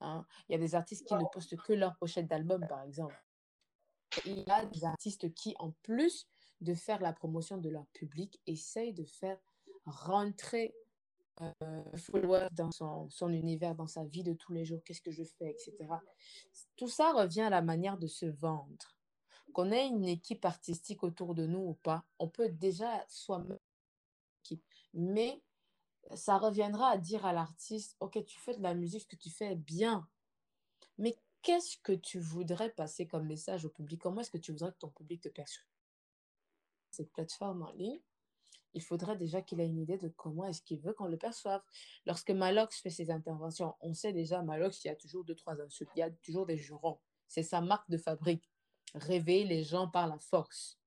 Hein. 0.00 0.26
Il 0.48 0.52
y 0.52 0.54
a 0.54 0.58
des 0.58 0.74
artistes 0.74 1.06
qui 1.06 1.14
ne 1.14 1.24
postent 1.32 1.56
que 1.56 1.72
leur 1.72 1.96
pochette 1.98 2.26
d'album, 2.26 2.66
par 2.66 2.82
exemple. 2.82 3.22
Il 4.24 4.40
y 4.40 4.50
a 4.50 4.64
des 4.64 4.84
artistes 4.84 5.32
qui, 5.34 5.54
en 5.58 5.72
plus 5.82 6.26
de 6.60 6.74
faire 6.74 7.00
la 7.00 7.12
promotion 7.12 7.58
de 7.58 7.68
leur 7.68 7.86
public, 7.88 8.40
essayent 8.46 8.94
de 8.94 9.04
faire 9.04 9.38
rentrer 9.84 10.74
euh, 11.40 12.48
dans 12.52 12.70
son, 12.70 13.08
son, 13.10 13.28
univers, 13.30 13.74
dans 13.74 13.86
sa 13.86 14.04
vie 14.04 14.22
de 14.22 14.32
tous 14.32 14.52
les 14.52 14.64
jours, 14.64 14.82
qu'est-ce 14.84 15.02
que 15.02 15.10
je 15.10 15.24
fais, 15.24 15.50
etc. 15.50 15.76
Tout 16.76 16.88
ça 16.88 17.12
revient 17.12 17.42
à 17.42 17.50
la 17.50 17.62
manière 17.62 17.98
de 17.98 18.06
se 18.06 18.26
vendre. 18.26 18.96
Qu'on 19.52 19.70
ait 19.70 19.86
une 19.86 20.04
équipe 20.04 20.44
artistique 20.44 21.02
autour 21.02 21.34
de 21.34 21.46
nous 21.46 21.60
ou 21.60 21.74
pas, 21.74 22.04
on 22.18 22.28
peut 22.28 22.48
déjà 22.48 23.04
soi-même 23.08 23.58
mais 24.94 25.42
ça 26.14 26.38
reviendra 26.38 26.90
à 26.90 26.98
dire 26.98 27.26
à 27.26 27.32
l'artiste, 27.32 27.96
ok, 28.00 28.24
tu 28.24 28.38
fais 28.38 28.56
de 28.56 28.62
la 28.62 28.74
musique, 28.74 29.02
ce 29.02 29.06
que 29.06 29.16
tu 29.16 29.30
fais 29.30 29.52
est 29.52 29.56
bien, 29.56 30.08
mais 30.96 31.18
qu'est-ce 31.42 31.76
que 31.78 31.92
tu 31.92 32.18
voudrais 32.18 32.70
passer 32.70 33.06
comme 33.06 33.26
message 33.26 33.64
au 33.64 33.70
public? 33.70 34.00
Comment 34.00 34.20
est-ce 34.20 34.30
que 34.30 34.38
tu 34.38 34.52
voudrais 34.52 34.72
que 34.72 34.78
ton 34.78 34.90
public 34.90 35.20
te 35.20 35.28
perçoive? 35.28 35.66
Cette 36.90 37.12
plateforme 37.12 37.62
en 37.62 37.72
ligne, 37.72 38.00
il 38.74 38.82
faudrait 38.82 39.16
déjà 39.16 39.42
qu'il 39.42 39.60
ait 39.60 39.66
une 39.66 39.78
idée 39.78 39.98
de 39.98 40.08
comment 40.08 40.46
est-ce 40.46 40.62
qu'il 40.62 40.80
veut 40.80 40.92
qu'on 40.92 41.06
le 41.06 41.16
perçoive. 41.16 41.62
Lorsque 42.06 42.30
Malox 42.30 42.80
fait 42.80 42.90
ses 42.90 43.10
interventions, 43.10 43.74
on 43.80 43.94
sait 43.94 44.12
déjà, 44.12 44.42
Malox, 44.42 44.84
il 44.84 44.88
y 44.88 44.90
a 44.90 44.96
toujours 44.96 45.24
deux, 45.24 45.34
trois 45.34 45.60
insultes, 45.60 45.90
il 45.96 46.00
y 46.00 46.02
a 46.02 46.10
toujours 46.10 46.46
des 46.46 46.56
jurons. 46.56 46.98
C'est 47.26 47.42
sa 47.42 47.60
marque 47.60 47.88
de 47.90 47.98
fabrique. 47.98 48.50
Réveiller 48.94 49.44
les 49.44 49.64
gens 49.64 49.88
par 49.88 50.06
la 50.06 50.18
force. 50.18 50.78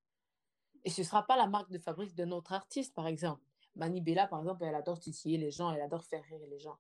Et 0.83 0.89
ce 0.89 1.01
ne 1.01 1.05
sera 1.05 1.25
pas 1.25 1.37
la 1.37 1.47
marque 1.47 1.71
de 1.71 1.77
fabrique 1.77 2.15
de 2.15 2.25
notre 2.25 2.53
artiste, 2.53 2.95
par 2.95 3.07
exemple. 3.07 3.43
Mani 3.75 4.01
Bella, 4.01 4.27
par 4.27 4.39
exemple, 4.39 4.63
elle 4.63 4.75
adore 4.75 4.99
titiller 4.99 5.37
les 5.37 5.51
gens, 5.51 5.71
elle 5.71 5.81
adore 5.81 6.03
faire 6.03 6.23
rire 6.23 6.45
les 6.49 6.59
gens. 6.59 6.77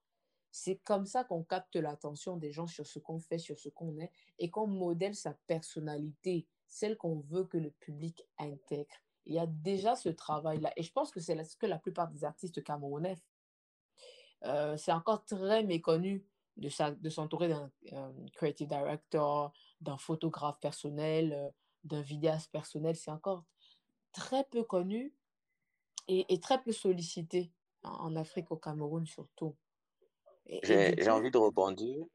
C'est 0.51 0.77
comme 0.77 1.05
ça 1.05 1.23
qu'on 1.23 1.43
capte 1.43 1.75
l'attention 1.77 2.35
des 2.35 2.51
gens 2.51 2.67
sur 2.67 2.85
ce 2.85 2.99
qu'on 2.99 3.19
fait, 3.19 3.37
sur 3.37 3.57
ce 3.57 3.69
qu'on 3.69 3.97
est, 3.99 4.11
et 4.39 4.49
qu'on 4.49 4.67
modèle 4.67 5.15
sa 5.15 5.33
personnalité, 5.47 6.47
celle 6.67 6.97
qu'on 6.97 7.19
veut 7.19 7.45
que 7.45 7.57
le 7.57 7.71
public 7.71 8.25
intègre. 8.37 9.01
Il 9.25 9.33
y 9.33 9.39
a 9.39 9.45
déjà 9.45 9.95
ce 9.95 10.09
travail-là. 10.09 10.71
Et 10.75 10.83
je 10.83 10.91
pense 10.91 11.11
que 11.11 11.19
c'est 11.19 11.41
ce 11.43 11.55
que 11.55 11.65
la 11.65 11.77
plupart 11.77 12.07
des 12.07 12.23
artistes 12.23 12.63
camerounais 12.63 13.17
euh, 14.45 14.75
c'est 14.77 14.91
encore 14.91 15.23
très 15.25 15.63
méconnu 15.63 16.25
de, 16.57 16.69
de 16.99 17.09
s'entourer 17.09 17.47
d'un 17.47 17.71
creative 18.33 18.67
director, 18.67 19.53
d'un 19.81 19.97
photographe 19.97 20.59
personnel, 20.59 21.33
euh, 21.33 21.49
d'un 21.83 22.01
vidéaste 22.01 22.51
personnel. 22.51 22.95
C'est 22.95 23.11
encore 23.11 23.43
très 24.11 24.43
peu 24.45 24.63
connu 24.63 25.13
et, 26.07 26.39
très 26.39 26.61
peu 26.61 26.71
sollicité 26.71 27.51
en, 27.83 28.15
Afrique, 28.15 28.51
au 28.51 28.57
Cameroun 28.57 29.05
surtout. 29.05 29.55
J'ai 30.63 31.09
envie 31.09 31.31
de 31.31 31.37
rebondir 31.37 32.05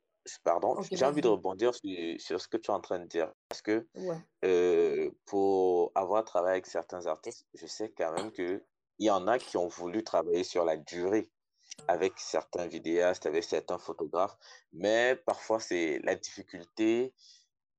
Pardon, 0.45 0.76
j'ai 0.90 1.04
envie 1.04 1.21
de 1.21 1.28
rebondir 1.28 1.73
sur, 1.75 2.40
ce 2.40 2.49
que 2.49 2.56
tu 2.56 2.71
es 2.71 2.75
en 2.75 2.80
train 2.80 2.99
de 2.99 3.06
dire. 3.06 3.33
Parce 3.49 3.62
que 3.62 3.87
euh, 4.45 5.11
pour 5.25 5.92
avoir 5.95 6.25
travaillé 6.25 6.52
avec 6.52 6.66
certains 6.66 7.06
artistes, 7.06 7.47
je 7.54 7.66
sais 7.66 7.92
quand 7.97 8.12
même 8.12 8.33
qu'il 8.33 8.62
y 8.99 9.11
en 9.11 9.26
a 9.28 9.38
qui 9.38 9.56
ont 9.56 9.68
voulu 9.68 10.02
travailler 10.04 10.45
sur 10.45 10.64
la 10.64 10.76
durée 10.76 11.30
avec 11.88 12.14
certains 12.18 12.66
vidéastes, 12.66 13.26
avec 13.26 13.45
certains 13.45 13.78
photographes. 13.78 14.37
Mais 14.73 15.16
parfois, 15.26 15.61
c'est 15.61 16.00
la 16.04 16.14
difficulté. 16.14 17.14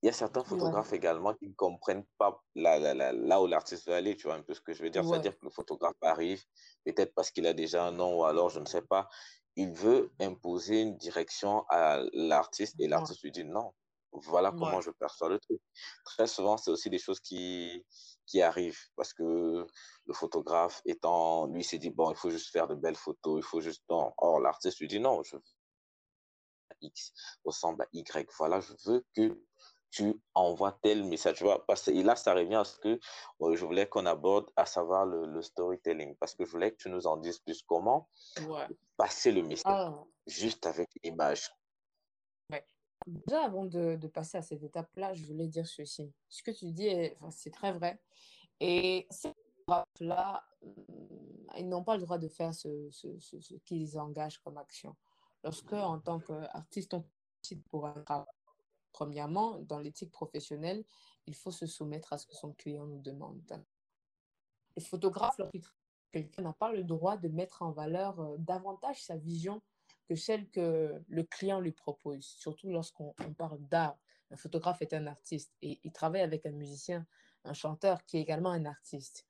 Il 0.04 0.06
y 0.06 0.10
a 0.10 0.14
certains 0.14 0.44
photographes 0.44 0.94
également 0.94 1.34
qui 1.34 1.48
ne 1.48 1.54
comprennent 1.54 2.06
pas 2.20 2.44
là, 2.54 2.94
là 2.94 3.42
où 3.42 3.48
l'artiste 3.48 3.88
veut 3.88 3.96
aller, 3.96 4.16
tu 4.16 4.28
vois 4.28 4.36
un 4.36 4.44
peu 4.44 4.54
ce 4.54 4.62
que 4.62 4.72
je 4.74 4.84
veux 4.84 4.92
dire. 4.92 5.04
C'est-à-dire 5.04 5.38
que 5.38 5.44
le 5.44 5.50
photographe 5.50 5.96
arrive, 6.02 6.44
peut-être 6.86 7.14
parce 7.16 7.32
qu'il 7.32 7.48
a 7.48 7.54
déjà 7.54 7.84
un 7.84 7.92
nom 7.92 8.20
ou 8.20 8.24
alors 8.24 8.50
je 8.50 8.60
ne 8.60 8.66
sais 8.66 8.84
pas, 8.84 9.10
il 9.58 9.72
veut 9.72 10.12
imposer 10.20 10.82
une 10.82 10.96
direction 10.98 11.66
à 11.70 12.02
l'artiste 12.14 12.76
et 12.80 12.88
l'artiste 12.88 13.24
lui 13.24 13.32
dit 13.32 13.44
non. 13.44 13.74
Voilà 14.14 14.52
comment 14.52 14.82
je 14.82 14.90
perçois 14.92 15.30
le 15.30 15.40
truc. 15.40 15.60
Très 16.06 16.28
souvent, 16.28 16.58
c'est 16.58 16.72
aussi 16.72 16.90
des 16.90 16.98
choses 16.98 17.20
qui, 17.20 17.86
qui 18.26 18.42
arrivent 18.42 18.80
parce 18.96 19.14
que 19.14 19.68
le 20.06 20.14
photographe 20.14 20.82
étant, 20.86 21.48
lui, 21.48 21.64
s'est 21.64 21.78
dit, 21.78 21.90
bon, 21.90 22.10
il 22.12 22.16
faut 22.16 22.30
juste 22.30 22.50
faire 22.50 22.68
de 22.68 22.76
belles 22.76 22.96
photos, 22.96 23.40
il 23.40 23.44
faut 23.44 23.60
juste, 23.60 23.84
non. 23.90 24.14
Or, 24.18 24.40
l'artiste 24.40 24.80
lui 24.80 24.88
dit, 24.88 25.00
non, 25.00 25.22
je 25.24 25.36
veux 25.36 25.44
X 26.82 27.14
ressemble 27.44 27.84
à 27.84 27.88
Y. 27.94 28.30
Voilà, 28.38 28.60
je 28.60 28.74
veux 28.86 29.06
que 29.16 29.40
tu 29.98 30.22
envoies 30.36 30.78
tel 30.84 31.04
message. 31.04 31.38
Tu 31.38 31.44
vois, 31.44 31.66
parce 31.66 31.84
que 31.84 31.92
là, 31.92 32.16
ça 32.16 32.34
revient 32.34 32.56
à 32.56 32.64
ce 32.64 32.78
que 32.80 33.00
euh, 33.42 33.56
je 33.56 33.66
voulais 33.66 33.88
qu'on 33.88 34.06
aborde, 34.06 34.50
à 34.56 34.66
savoir 34.66 35.06
le, 35.06 35.42
storytelling. 35.42 36.16
Parce 36.16 36.36
que 36.36 36.46
je 36.46 36.52
voulais 36.52 36.72
que 36.72 36.78
tu 36.78 36.90
nous 36.90 37.08
en 37.08 37.18
dises 37.18 37.40
plus 37.40 37.64
comment 37.64 38.10
passer 38.96 39.32
le 39.32 39.44
message 39.44 39.64
ah. 39.66 40.04
juste 40.28 40.66
avec 40.66 40.90
l'image? 41.04 41.52
Déjà, 43.06 43.46
avant 43.46 43.66
de, 43.66 43.96
de, 43.96 44.08
passer 44.08 44.38
à 44.38 44.42
cette 44.42 44.64
étape-là, 44.64 45.14
je 45.14 45.24
voulais 45.26 45.48
dire 45.48 45.66
ceci. 45.66 46.12
Ce 46.28 46.44
que 46.44 46.52
tu 46.52 46.72
dis, 46.72 46.90
c'est 47.30 47.52
très 47.52 47.72
vrai. 47.72 48.02
Et 48.60 49.08
ces 49.10 49.32
là 50.00 50.44
mm, 50.62 51.58
ils 51.58 51.68
n'ont 51.68 51.84
pas 51.84 51.96
le 51.96 52.04
droit 52.04 52.18
de 52.18 52.28
faire 52.28 52.54
ce, 52.54 52.90
ce, 52.92 53.08
ce, 53.20 53.56
qu'ils 53.66 53.98
engagent 53.98 54.40
comme 54.40 54.58
action. 54.58 54.96
Lorsque, 55.44 55.74
en 55.74 56.00
tant 56.00 56.20
qu'artiste, 56.20 56.94
on 56.94 57.04
pour 57.70 57.88
un 57.88 58.02
travail, 58.02 58.26
Premièrement, 58.98 59.60
dans 59.60 59.78
l'éthique 59.78 60.12
professionnelle, 60.12 60.84
il 61.28 61.36
faut 61.36 61.52
se 61.52 61.68
soumettre 61.68 62.14
à 62.14 62.18
ce 62.18 62.26
que 62.26 62.34
son 62.34 62.54
client 62.54 62.88
nous 62.88 63.00
demande. 63.00 63.64
Le 64.76 64.82
photographe, 64.82 65.40
quelqu'un 66.12 66.42
n'a 66.42 66.54
pas 66.54 66.72
le 66.72 66.84
droit 66.84 67.16
de 67.16 67.28
mettre 67.28 67.62
en 67.62 67.70
valeur 67.70 68.20
euh, 68.20 68.38
davantage 68.40 69.04
sa 69.04 69.16
vision 69.16 69.62
que 70.10 70.16
celle 70.16 70.50
que 70.50 71.00
le 71.08 71.24
client 71.24 71.60
lui 71.60 71.74
propose, 71.74 72.26
surtout 72.26 72.72
lorsqu'on 72.72 73.14
parle 73.38 73.60
d'art. 73.68 74.00
Un 74.32 74.36
photographe 74.36 74.82
est 74.82 74.96
un 74.96 75.06
artiste 75.06 75.54
et 75.62 75.80
il 75.84 75.92
travaille 75.92 76.22
avec 76.22 76.48
un 76.48 76.52
musicien, 76.52 77.06
un 77.44 77.54
chanteur 77.54 78.04
qui 78.04 78.18
est 78.18 78.22
également 78.22 78.50
un 78.50 78.66
artiste. 78.66 79.28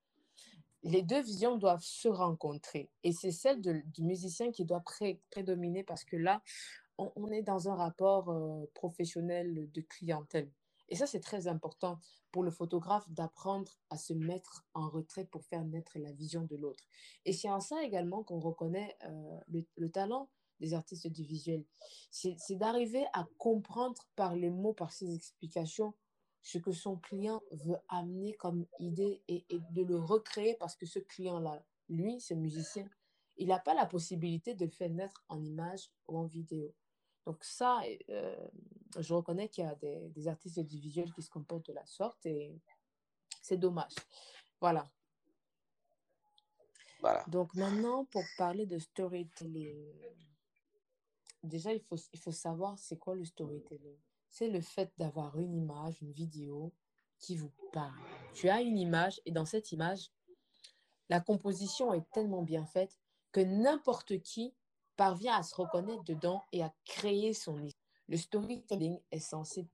Les 0.83 1.01
deux 1.01 1.21
visions 1.21 1.57
doivent 1.57 1.83
se 1.83 2.07
rencontrer 2.07 2.89
et 3.03 3.11
c'est 3.11 3.31
celle 3.31 3.59
du 3.59 4.01
musicien 4.01 4.49
qui 4.49 4.63
doit 4.63 4.85
prédominer 5.29 5.83
parce 5.83 6.05
que 6.05 6.15
là, 6.15 6.41
on, 6.97 7.27
est 7.31 7.43
dans 7.43 7.69
un 7.69 7.75
rapport 7.75 8.29
euh, 8.29 8.65
professionnel 8.73 9.69
de 9.71 9.81
clientèle. 9.81 10.51
Et 10.89 10.95
ça, 10.95 11.05
c'est 11.05 11.19
très 11.19 11.47
important 11.47 11.99
pour 12.31 12.43
le 12.43 12.51
photographe 12.51 13.09
d'apprendre 13.09 13.71
à 13.89 13.97
se 13.97 14.13
mettre 14.13 14.65
en 14.73 14.89
retrait 14.89 15.25
pour 15.25 15.43
faire 15.45 15.63
naître 15.65 15.97
la 15.99 16.11
vision 16.11 16.43
de 16.43 16.55
l'autre. 16.55 16.83
Et 17.25 17.33
c'est 17.33 17.49
en 17.49 17.59
ça 17.59 17.83
également 17.83 18.23
qu'on 18.23 18.39
reconnaît 18.39 18.97
euh, 19.03 19.63
le, 19.75 19.91
talent 19.91 20.29
des 20.59 20.73
artistes 20.73 21.07
du 21.07 21.23
visuel. 21.23 21.65
C'est 22.09 22.55
d'arriver 22.55 23.05
à 23.13 23.27
comprendre 23.37 24.01
par 24.15 24.35
les 24.35 24.49
mots, 24.49 24.73
par 24.73 24.91
ses 24.91 25.13
explications, 25.13 25.93
ce 26.41 26.57
que 26.57 26.71
son 26.71 26.97
client 26.97 27.41
veut 27.51 27.77
amener 27.89 28.33
comme 28.33 28.65
idée 28.79 29.21
et, 29.27 29.45
et 29.49 29.59
de 29.71 29.83
le 29.83 29.99
recréer 29.99 30.55
parce 30.55 30.75
que 30.75 30.85
ce 30.85 30.99
client-là, 30.99 31.63
lui, 31.89 32.21
ce 32.21 32.33
musicien, 32.33 32.89
il 33.37 33.47
n'a 33.47 33.59
pas 33.59 33.73
la 33.73 33.85
possibilité 33.85 34.55
de 34.55 34.65
le 34.65 34.71
faire 34.71 34.89
naître 34.89 35.23
en 35.29 35.43
image 35.43 35.91
ou 36.07 36.17
en 36.17 36.25
vidéo. 36.25 36.73
Donc 37.27 37.43
ça, 37.43 37.81
euh, 38.09 38.47
je 38.97 39.13
reconnais 39.13 39.49
qu'il 39.49 39.65
y 39.65 39.67
a 39.67 39.75
des, 39.75 40.07
des, 40.15 40.29
artistes 40.29 40.61
du 40.61 40.79
visuel 40.79 41.11
qui 41.11 41.21
se 41.21 41.29
comportent 41.29 41.67
de 41.67 41.73
la 41.73 41.85
sorte 41.85 42.25
et 42.25 42.57
c'est 43.41 43.57
dommage. 43.57 43.91
Voilà. 44.61 44.89
Voilà. 47.01 47.25
Donc 47.27 47.53
maintenant, 47.53 48.05
pour 48.05 48.23
parler 48.37 48.65
de 48.65 48.79
storytelling, 48.79 49.93
déjà, 51.43 51.73
il 51.73 51.81
faut, 51.81 51.97
il 52.13 52.19
faut 52.19 52.31
savoir 52.31 52.79
c'est 52.79 52.97
quoi 52.97 53.13
le 53.13 53.25
storytelling. 53.25 53.99
C'est 54.29 54.49
le 54.49 54.61
fait 54.61 54.89
d'avoir 54.97 55.37
une 55.37 55.53
image, 55.53 56.01
une 56.01 56.13
vidéo 56.13 56.71
qui 57.19 57.35
vous 57.35 57.51
parle. 57.73 57.99
Tu 58.35 58.47
as 58.47 58.61
une 58.61 58.77
image 58.77 59.19
et 59.25 59.31
dans 59.31 59.45
cette 59.45 59.73
image, 59.73 60.13
la 61.09 61.19
composition 61.19 61.93
est 61.93 62.09
tellement 62.11 62.43
bien 62.43 62.65
faite 62.65 62.97
que 63.33 63.41
n'importe 63.41 64.21
qui 64.21 64.53
parvient 64.97 65.37
à 65.37 65.43
se 65.43 65.55
reconnaître 65.55 66.03
dedans 66.03 66.43
et 66.51 66.63
à 66.63 66.73
créer 66.83 67.33
son 67.33 67.63
histoire. 67.63 67.83
Le 68.09 68.17
storytelling 68.17 68.99
est 69.11 69.19
censé 69.19 69.67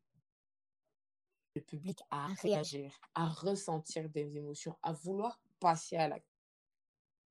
le 1.55 1.61
public 1.61 1.99
à 2.09 2.27
réagir, 2.41 2.91
à 3.13 3.27
ressentir 3.27 4.09
des 4.09 4.37
émotions, 4.37 4.75
à 4.81 4.91
vouloir 4.91 5.39
passer 5.59 5.95
à 5.95 6.07
l'action. 6.07 6.35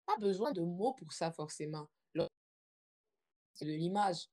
Pas 0.07 0.17
besoin 0.19 0.53
de 0.53 0.63
mots 0.63 0.95
pour 0.95 1.13
ça 1.13 1.31
forcément. 1.31 1.89
C'est 3.55 3.67
de 3.67 3.73
l'image. 3.73 4.29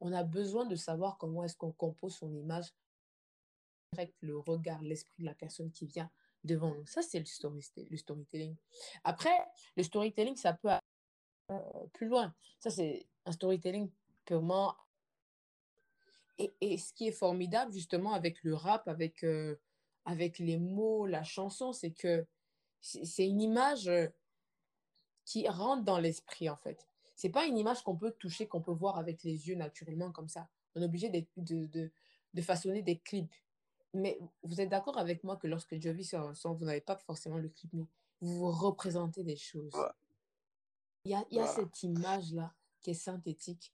On 0.00 0.12
a 0.12 0.22
besoin 0.22 0.66
de 0.66 0.76
savoir 0.76 1.16
comment 1.16 1.44
est-ce 1.44 1.56
qu'on 1.56 1.72
compose 1.72 2.16
son 2.16 2.32
image 2.34 2.74
avec 3.92 4.14
le 4.20 4.38
regard, 4.38 4.82
l'esprit 4.82 5.22
de 5.22 5.26
la 5.26 5.34
personne 5.34 5.70
qui 5.70 5.86
vient 5.86 6.10
devant 6.44 6.74
nous. 6.74 6.86
Ça, 6.86 7.02
c'est 7.02 7.18
le, 7.18 7.88
le 7.90 7.96
storytelling. 7.96 8.56
Après, 9.04 9.36
le 9.76 9.82
storytelling, 9.82 10.36
ça 10.36 10.52
peut 10.52 10.70
euh, 11.50 11.86
plus 11.92 12.08
loin. 12.08 12.34
Ça, 12.58 12.70
c'est 12.70 13.06
un 13.26 13.32
storytelling 13.32 13.90
purement. 14.24 14.74
Et, 16.38 16.52
et, 16.60 16.78
ce 16.78 16.92
qui 16.92 17.08
est 17.08 17.12
formidable, 17.12 17.72
justement, 17.72 18.12
avec 18.12 18.42
le 18.42 18.54
rap, 18.54 18.88
avec, 18.88 19.24
euh, 19.24 19.56
avec 20.04 20.38
les 20.38 20.58
mots, 20.58 21.06
la 21.06 21.22
chanson, 21.22 21.72
c'est 21.72 21.90
que 21.90 22.26
c'est 22.80 23.28
une 23.28 23.42
image 23.42 23.88
euh, 23.88 24.06
qui 25.24 25.46
rentre 25.48 25.84
dans 25.84 25.98
l'esprit, 25.98 26.48
en 26.48 26.56
fait. 26.56 26.86
C'est 27.14 27.28
pas 27.28 27.44
une 27.44 27.58
image 27.58 27.82
qu'on 27.82 27.96
peut 27.96 28.12
toucher, 28.12 28.46
qu'on 28.46 28.62
peut 28.62 28.72
voir 28.72 28.96
avec 28.96 29.22
les 29.22 29.48
yeux 29.48 29.54
naturellement, 29.54 30.10
comme 30.10 30.28
ça. 30.28 30.48
On 30.74 30.80
est 30.80 30.86
obligé 30.86 31.10
de, 31.10 31.24
de, 31.36 31.66
de, 31.66 31.90
de 32.32 32.42
façonner 32.42 32.82
des 32.82 32.98
clips. 32.98 33.34
Mais 33.92 34.18
vous 34.42 34.60
êtes 34.60 34.68
d'accord 34.68 34.96
avec 34.98 35.24
moi 35.24 35.36
que 35.36 35.46
lorsque 35.46 35.78
Jovi 35.78 36.04
sort 36.04 36.28
un 36.28 36.34
son, 36.34 36.54
vous 36.54 36.64
n'avez 36.64 36.80
pas 36.80 36.96
forcément 36.96 37.38
le 37.38 37.48
clip, 37.48 37.72
mais 37.72 37.84
vous 38.20 38.38
vous 38.38 38.50
représentez 38.50 39.24
des 39.24 39.36
choses. 39.36 39.74
Il 41.04 41.12
y 41.12 41.14
a, 41.14 41.24
y 41.30 41.38
a 41.40 41.46
cette 41.46 41.82
image-là 41.82 42.54
qui 42.80 42.90
est 42.90 42.94
synthétique. 42.94 43.72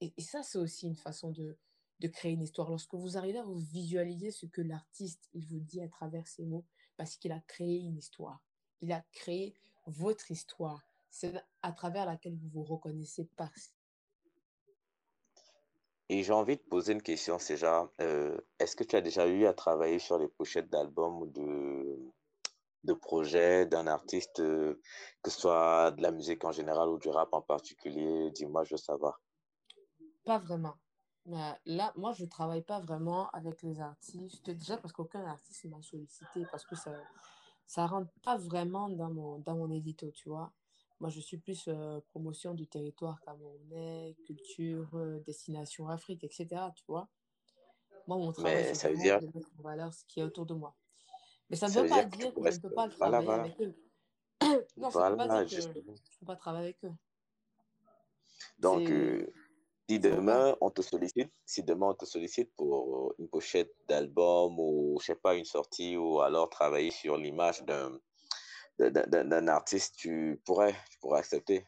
Et, 0.00 0.12
et 0.16 0.22
ça, 0.22 0.42
c'est 0.42 0.58
aussi 0.58 0.86
une 0.86 0.96
façon 0.96 1.30
de, 1.30 1.58
de 2.00 2.08
créer 2.08 2.32
une 2.32 2.42
histoire. 2.42 2.70
Lorsque 2.70 2.94
vous 2.94 3.16
arrivez 3.16 3.38
à 3.38 3.44
vous 3.44 3.58
visualiser 3.58 4.30
ce 4.30 4.46
que 4.46 4.60
l'artiste, 4.60 5.28
il 5.32 5.44
vous 5.46 5.60
dit 5.60 5.80
à 5.80 5.88
travers 5.88 6.26
ses 6.26 6.44
mots, 6.44 6.64
parce 6.96 7.16
qu'il 7.16 7.32
a 7.32 7.40
créé 7.40 7.78
une 7.78 7.96
histoire. 7.96 8.40
Il 8.80 8.92
a 8.92 9.04
créé 9.12 9.54
votre 9.86 10.30
histoire. 10.30 10.86
C'est 11.10 11.34
à 11.62 11.72
travers 11.72 12.06
laquelle 12.06 12.36
vous 12.36 12.48
vous 12.48 12.64
reconnaissez 12.64 13.24
par. 13.36 13.50
Et 16.10 16.22
j'ai 16.22 16.32
envie 16.32 16.56
de 16.56 16.62
poser 16.62 16.92
une 16.92 17.02
question, 17.02 17.38
c'est 17.38 17.56
genre, 17.56 17.92
euh, 18.00 18.38
est-ce 18.58 18.76
que 18.76 18.84
tu 18.84 18.96
as 18.96 19.00
déjà 19.00 19.26
eu 19.26 19.46
à 19.46 19.52
travailler 19.52 19.98
sur 19.98 20.18
les 20.18 20.28
pochettes 20.28 20.70
d'albums 20.70 21.22
ou 21.22 21.26
de, 21.26 22.12
de 22.88 22.94
projet 22.94 23.66
d'un 23.66 23.86
artiste, 23.86 24.40
euh, 24.40 24.80
que 25.22 25.30
ce 25.30 25.40
soit 25.40 25.92
de 25.92 26.02
la 26.02 26.10
musique 26.10 26.44
en 26.44 26.52
général 26.52 26.88
ou 26.88 26.98
du 26.98 27.08
rap 27.10 27.28
en 27.32 27.42
particulier? 27.42 28.30
Dis-moi, 28.32 28.64
je 28.64 28.74
veux 28.74 28.78
savoir. 28.78 29.20
Pas 30.24 30.38
vraiment. 30.38 30.76
Mais 31.26 31.52
là, 31.66 31.92
moi, 31.96 32.12
je 32.12 32.24
ne 32.24 32.28
travaille 32.28 32.62
pas 32.62 32.80
vraiment 32.80 33.28
avec 33.30 33.62
les 33.62 33.80
artistes. 33.80 34.50
Déjà 34.50 34.78
parce 34.78 34.92
qu'aucun 34.94 35.24
artiste 35.26 35.66
m'a 35.66 35.82
sollicité, 35.82 36.46
parce 36.50 36.64
que 36.64 36.74
ça 36.74 36.92
ne 37.82 37.88
rentre 37.88 38.10
pas 38.24 38.38
vraiment 38.38 38.88
dans 38.88 39.10
mon, 39.10 39.38
dans 39.40 39.56
mon 39.56 39.70
édito, 39.70 40.10
tu 40.10 40.30
vois. 40.30 40.50
Moi, 41.00 41.10
je 41.10 41.20
suis 41.20 41.36
plus 41.36 41.68
euh, 41.68 42.00
promotion 42.08 42.54
du 42.54 42.66
territoire 42.66 43.20
camerounais, 43.20 44.16
culture, 44.26 44.88
euh, 44.94 45.20
destination 45.20 45.88
Afrique, 45.88 46.24
etc., 46.24 46.46
tu 46.74 46.84
vois. 46.88 47.08
Moi, 48.06 48.16
mon 48.16 48.32
travail, 48.32 48.74
c'est 48.74 48.90
de 48.94 49.26
mettre 49.34 49.50
en 49.58 49.62
valeur 49.62 49.92
ce 49.92 50.04
qui 50.06 50.20
est 50.20 50.24
autour 50.24 50.46
de 50.46 50.54
moi. 50.54 50.74
Mais 51.50 51.56
ça 51.56 51.68
ne 51.68 51.72
veut 51.74 51.82
veut 51.82 51.88
pas 51.88 52.04
dire 52.04 52.34
que 52.34 52.44
je 52.44 52.56
ne 52.56 52.58
peux 52.60 52.72
pas 52.72 52.88
Voilà, 52.98 53.20
travailler 53.20 53.26
voilà. 53.26 53.42
avec 53.44 53.60
eux. 53.60 53.74
Non, 54.76 54.90
ça 54.90 55.02
ne 55.04 55.10
veut 55.10 55.16
pas 55.16 55.28
Voilà, 55.28 55.44
dire 55.44 55.48
que 55.48 55.50
je 55.50 55.56
justement. 55.56 55.94
ne 55.94 56.18
peux 56.20 56.26
pas 56.26 56.36
travailler 56.36 56.64
avec 56.66 56.84
eux. 56.84 56.92
Donc, 58.58 58.90
euh, 58.90 59.26
si 59.88 59.98
demain 60.00 60.56
on 60.60 60.70
te 60.70 60.82
sollicite, 60.82 61.32
si 61.46 61.62
demain 61.62 61.88
on 61.88 61.94
te 61.94 62.04
sollicite 62.04 62.54
pour 62.56 63.14
une 63.18 63.28
pochette 63.28 63.74
d'album 63.88 64.58
ou, 64.58 64.98
je 65.00 65.06
sais 65.06 65.14
pas, 65.16 65.34
une 65.34 65.44
sortie 65.44 65.96
ou 65.96 66.20
alors 66.20 66.50
travailler 66.50 66.90
sur 66.90 67.16
l'image 67.16 67.62
d'un 67.64 67.98
d'un- 68.78 68.90
d'un- 68.90 69.24
d'un 69.24 69.48
artiste, 69.48 69.96
tu 69.96 70.40
pourrais, 70.44 70.74
tu 70.90 70.98
pourrais 71.00 71.20
accepter. 71.20 71.66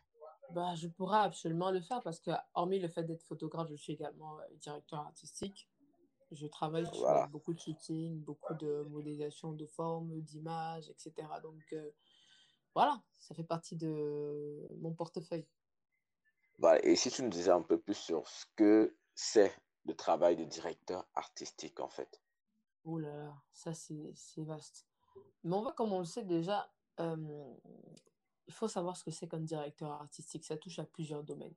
Bah, 0.50 0.74
je 0.74 0.88
pourrais 0.88 1.20
absolument 1.20 1.70
le 1.70 1.80
faire 1.80 2.02
parce 2.02 2.20
que, 2.20 2.32
hormis 2.54 2.80
le 2.80 2.88
fait 2.88 3.04
d'être 3.04 3.22
photographe, 3.24 3.68
je 3.70 3.76
suis 3.76 3.92
également 3.94 4.38
euh, 4.40 4.44
directeur 4.60 5.00
artistique. 5.00 5.69
Je 6.32 6.46
travaille 6.46 6.86
sur 6.86 7.00
Voilà. 7.00 7.26
beaucoup 7.26 7.52
de 7.52 7.58
shooting, 7.58 8.22
beaucoup 8.22 8.54
de 8.54 8.82
modélisation 8.88 9.52
de 9.52 9.66
formes, 9.66 10.20
d'images, 10.20 10.88
etc. 10.88 11.26
Donc, 11.42 11.62
euh, 11.72 11.90
voilà, 12.74 13.02
ça 13.18 13.34
fait 13.34 13.44
partie 13.44 13.76
de 13.76 14.66
mon 14.78 14.94
portefeuille. 14.94 15.46
Voilà. 16.58 16.84
Et 16.84 16.94
si 16.94 17.10
tu 17.10 17.22
nous 17.22 17.30
disais 17.30 17.50
un 17.50 17.62
peu 17.62 17.78
plus 17.80 17.94
sur 17.94 18.28
ce 18.28 18.44
que 18.54 18.96
c'est 19.14 19.52
le 19.84 19.94
travail 19.94 20.36
de 20.36 20.44
directeur 20.44 21.08
artistique, 21.14 21.80
en 21.80 21.88
fait? 21.88 22.22
Oh 22.84 22.98
là 22.98 23.14
là, 23.16 23.42
ça 23.52 23.74
c'est 23.74 24.12
c'est 24.14 24.42
vaste. 24.44 24.86
Mais 25.42 25.54
on 25.54 25.62
voit 25.62 25.72
comme 25.72 25.92
on 25.92 25.98
le 25.98 26.04
sait 26.04 26.24
déjà, 26.24 26.72
euh, 27.00 27.54
il 28.46 28.54
faut 28.54 28.68
savoir 28.68 28.96
ce 28.96 29.04
que 29.04 29.10
c'est 29.10 29.28
qu'un 29.28 29.40
directeur 29.40 29.90
artistique. 29.90 30.44
Ça 30.44 30.56
touche 30.56 30.78
à 30.78 30.84
plusieurs 30.84 31.24
domaines. 31.24 31.54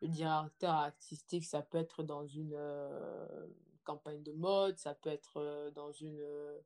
Le 0.00 0.08
directeur 0.08 0.74
artistique, 0.74 1.44
ça 1.44 1.62
peut 1.62 1.78
être 1.78 2.02
dans 2.02 2.26
une 2.26 2.54
euh, 2.54 3.46
campagne 3.84 4.22
de 4.22 4.32
mode, 4.32 4.78
ça 4.78 4.94
peut 4.94 5.10
être 5.10 5.38
euh, 5.38 5.70
dans 5.72 5.92
une, 5.92 6.20
euh, 6.20 6.58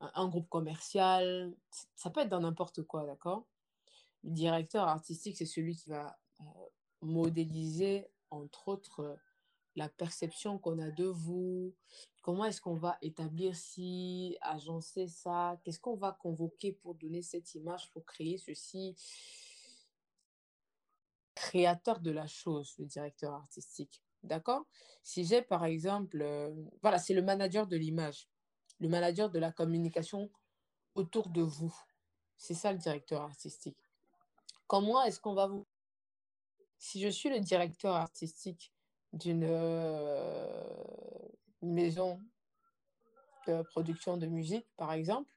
un, 0.00 0.10
un 0.14 0.28
groupe 0.28 0.48
commercial, 0.48 1.54
ça 1.96 2.10
peut 2.10 2.20
être 2.20 2.28
dans 2.28 2.40
n'importe 2.40 2.82
quoi, 2.82 3.06
d'accord? 3.06 3.46
Le 4.24 4.30
directeur 4.30 4.86
artistique, 4.86 5.36
c'est 5.36 5.46
celui 5.46 5.76
qui 5.76 5.88
va 5.88 6.18
modéliser, 7.00 8.06
entre 8.30 8.68
autres, 8.68 9.18
la 9.76 9.88
perception 9.88 10.58
qu'on 10.58 10.78
a 10.80 10.90
de 10.90 11.04
vous, 11.04 11.72
comment 12.22 12.44
est-ce 12.44 12.60
qu'on 12.60 12.74
va 12.74 12.98
établir 13.00 13.54
si, 13.54 14.36
agencer 14.40 15.06
ça, 15.06 15.58
qu'est-ce 15.64 15.80
qu'on 15.80 15.96
va 15.96 16.12
convoquer 16.12 16.72
pour 16.72 16.94
donner 16.94 17.22
cette 17.22 17.54
image, 17.54 17.90
pour 17.92 18.04
créer 18.04 18.38
ceci? 18.38 18.96
Créateur 21.38 22.00
de 22.00 22.10
la 22.10 22.26
chose, 22.26 22.74
le 22.78 22.84
directeur 22.84 23.32
artistique. 23.32 24.02
D'accord? 24.24 24.66
Si 25.04 25.24
j'ai 25.24 25.40
par 25.40 25.64
exemple, 25.64 26.20
euh, 26.20 26.52
voilà, 26.82 26.98
c'est 26.98 27.14
le 27.14 27.22
manager 27.22 27.68
de 27.68 27.76
l'image, 27.76 28.28
le 28.80 28.88
manager 28.88 29.30
de 29.30 29.38
la 29.38 29.52
communication 29.52 30.32
autour 30.96 31.28
de 31.28 31.42
vous. 31.42 31.72
C'est 32.36 32.54
ça 32.54 32.72
le 32.72 32.78
directeur 32.78 33.22
artistique. 33.22 33.78
Comment 34.66 35.04
est-ce 35.04 35.20
qu'on 35.20 35.34
va 35.34 35.46
vous... 35.46 35.64
Si 36.76 37.00
je 37.00 37.08
suis 37.08 37.30
le 37.30 37.38
directeur 37.38 37.94
artistique 37.94 38.72
d'une 39.12 39.46
euh, 39.48 40.84
maison 41.62 42.20
de 43.46 43.62
production 43.62 44.16
de 44.16 44.26
musique, 44.26 44.66
par 44.76 44.92
exemple, 44.92 45.32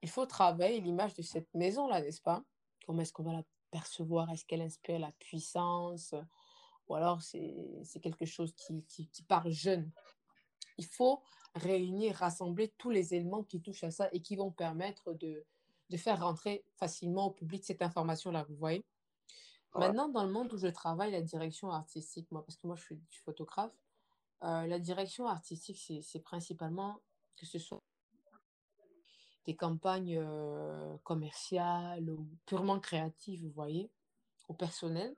il 0.00 0.08
faut 0.08 0.24
travailler 0.24 0.80
l'image 0.80 1.12
de 1.12 1.22
cette 1.22 1.52
maison-là, 1.52 2.00
n'est-ce 2.00 2.22
pas? 2.22 2.42
Comment 2.86 3.02
est-ce 3.02 3.12
qu'on 3.12 3.22
va 3.22 3.32
la 3.32 3.44
percevoir 3.72 4.30
Est-ce 4.30 4.44
qu'elle 4.44 4.62
inspire 4.62 5.00
la 5.00 5.10
puissance 5.18 6.14
Ou 6.88 6.94
alors 6.94 7.20
c'est 7.22 8.00
quelque 8.00 8.26
chose 8.26 8.52
qui, 8.54 8.84
qui, 8.84 9.08
qui 9.08 9.22
part 9.24 9.50
jeune 9.50 9.90
Il 10.78 10.86
faut 10.86 11.20
réunir, 11.56 12.14
rassembler 12.14 12.72
tous 12.78 12.90
les 12.90 13.14
éléments 13.14 13.42
qui 13.42 13.60
touchent 13.60 13.84
à 13.84 13.90
ça 13.90 14.08
et 14.12 14.22
qui 14.22 14.36
vont 14.36 14.52
permettre 14.52 15.12
de, 15.14 15.44
de 15.90 15.96
faire 15.96 16.20
rentrer 16.20 16.64
facilement 16.76 17.26
au 17.26 17.30
public 17.30 17.64
cette 17.64 17.82
information-là, 17.82 18.44
vous 18.48 18.56
voyez. 18.56 18.84
Maintenant, 19.74 20.08
dans 20.08 20.24
le 20.24 20.30
monde 20.30 20.52
où 20.52 20.58
je 20.58 20.66
travaille, 20.66 21.12
la 21.12 21.22
direction 21.22 21.70
artistique, 21.70 22.30
moi, 22.30 22.44
parce 22.44 22.58
que 22.58 22.66
moi, 22.66 22.76
je 22.76 22.82
suis, 22.82 23.00
je 23.08 23.14
suis 23.14 23.22
photographe, 23.24 23.72
euh, 24.42 24.66
la 24.66 24.78
direction 24.78 25.26
artistique, 25.26 25.78
c'est 26.02 26.20
principalement 26.20 27.00
que 27.36 27.46
ce 27.46 27.58
soit 27.58 27.82
des 29.46 29.56
campagnes 29.56 30.24
commerciales 31.04 32.10
ou 32.10 32.28
purement 32.46 32.78
créatives, 32.80 33.42
vous 33.42 33.50
voyez, 33.50 33.90
au 34.48 34.54
personnel, 34.54 35.14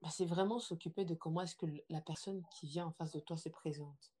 bah, 0.00 0.08
c'est 0.10 0.26
vraiment 0.26 0.58
s'occuper 0.58 1.04
de 1.04 1.14
comment 1.14 1.42
est-ce 1.42 1.56
que 1.56 1.66
la 1.88 2.00
personne 2.00 2.42
qui 2.50 2.66
vient 2.66 2.86
en 2.86 2.92
face 2.92 3.12
de 3.12 3.20
toi 3.20 3.36
se 3.36 3.48
présente. 3.48 4.12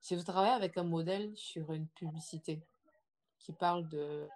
Si 0.00 0.14
vous 0.14 0.22
travaillez 0.22 0.54
avec 0.54 0.78
un 0.78 0.84
modèle 0.84 1.36
sur 1.36 1.72
une 1.72 1.88
publicité 1.88 2.62
qui 3.38 3.52
parle 3.52 3.88
de, 3.88 4.28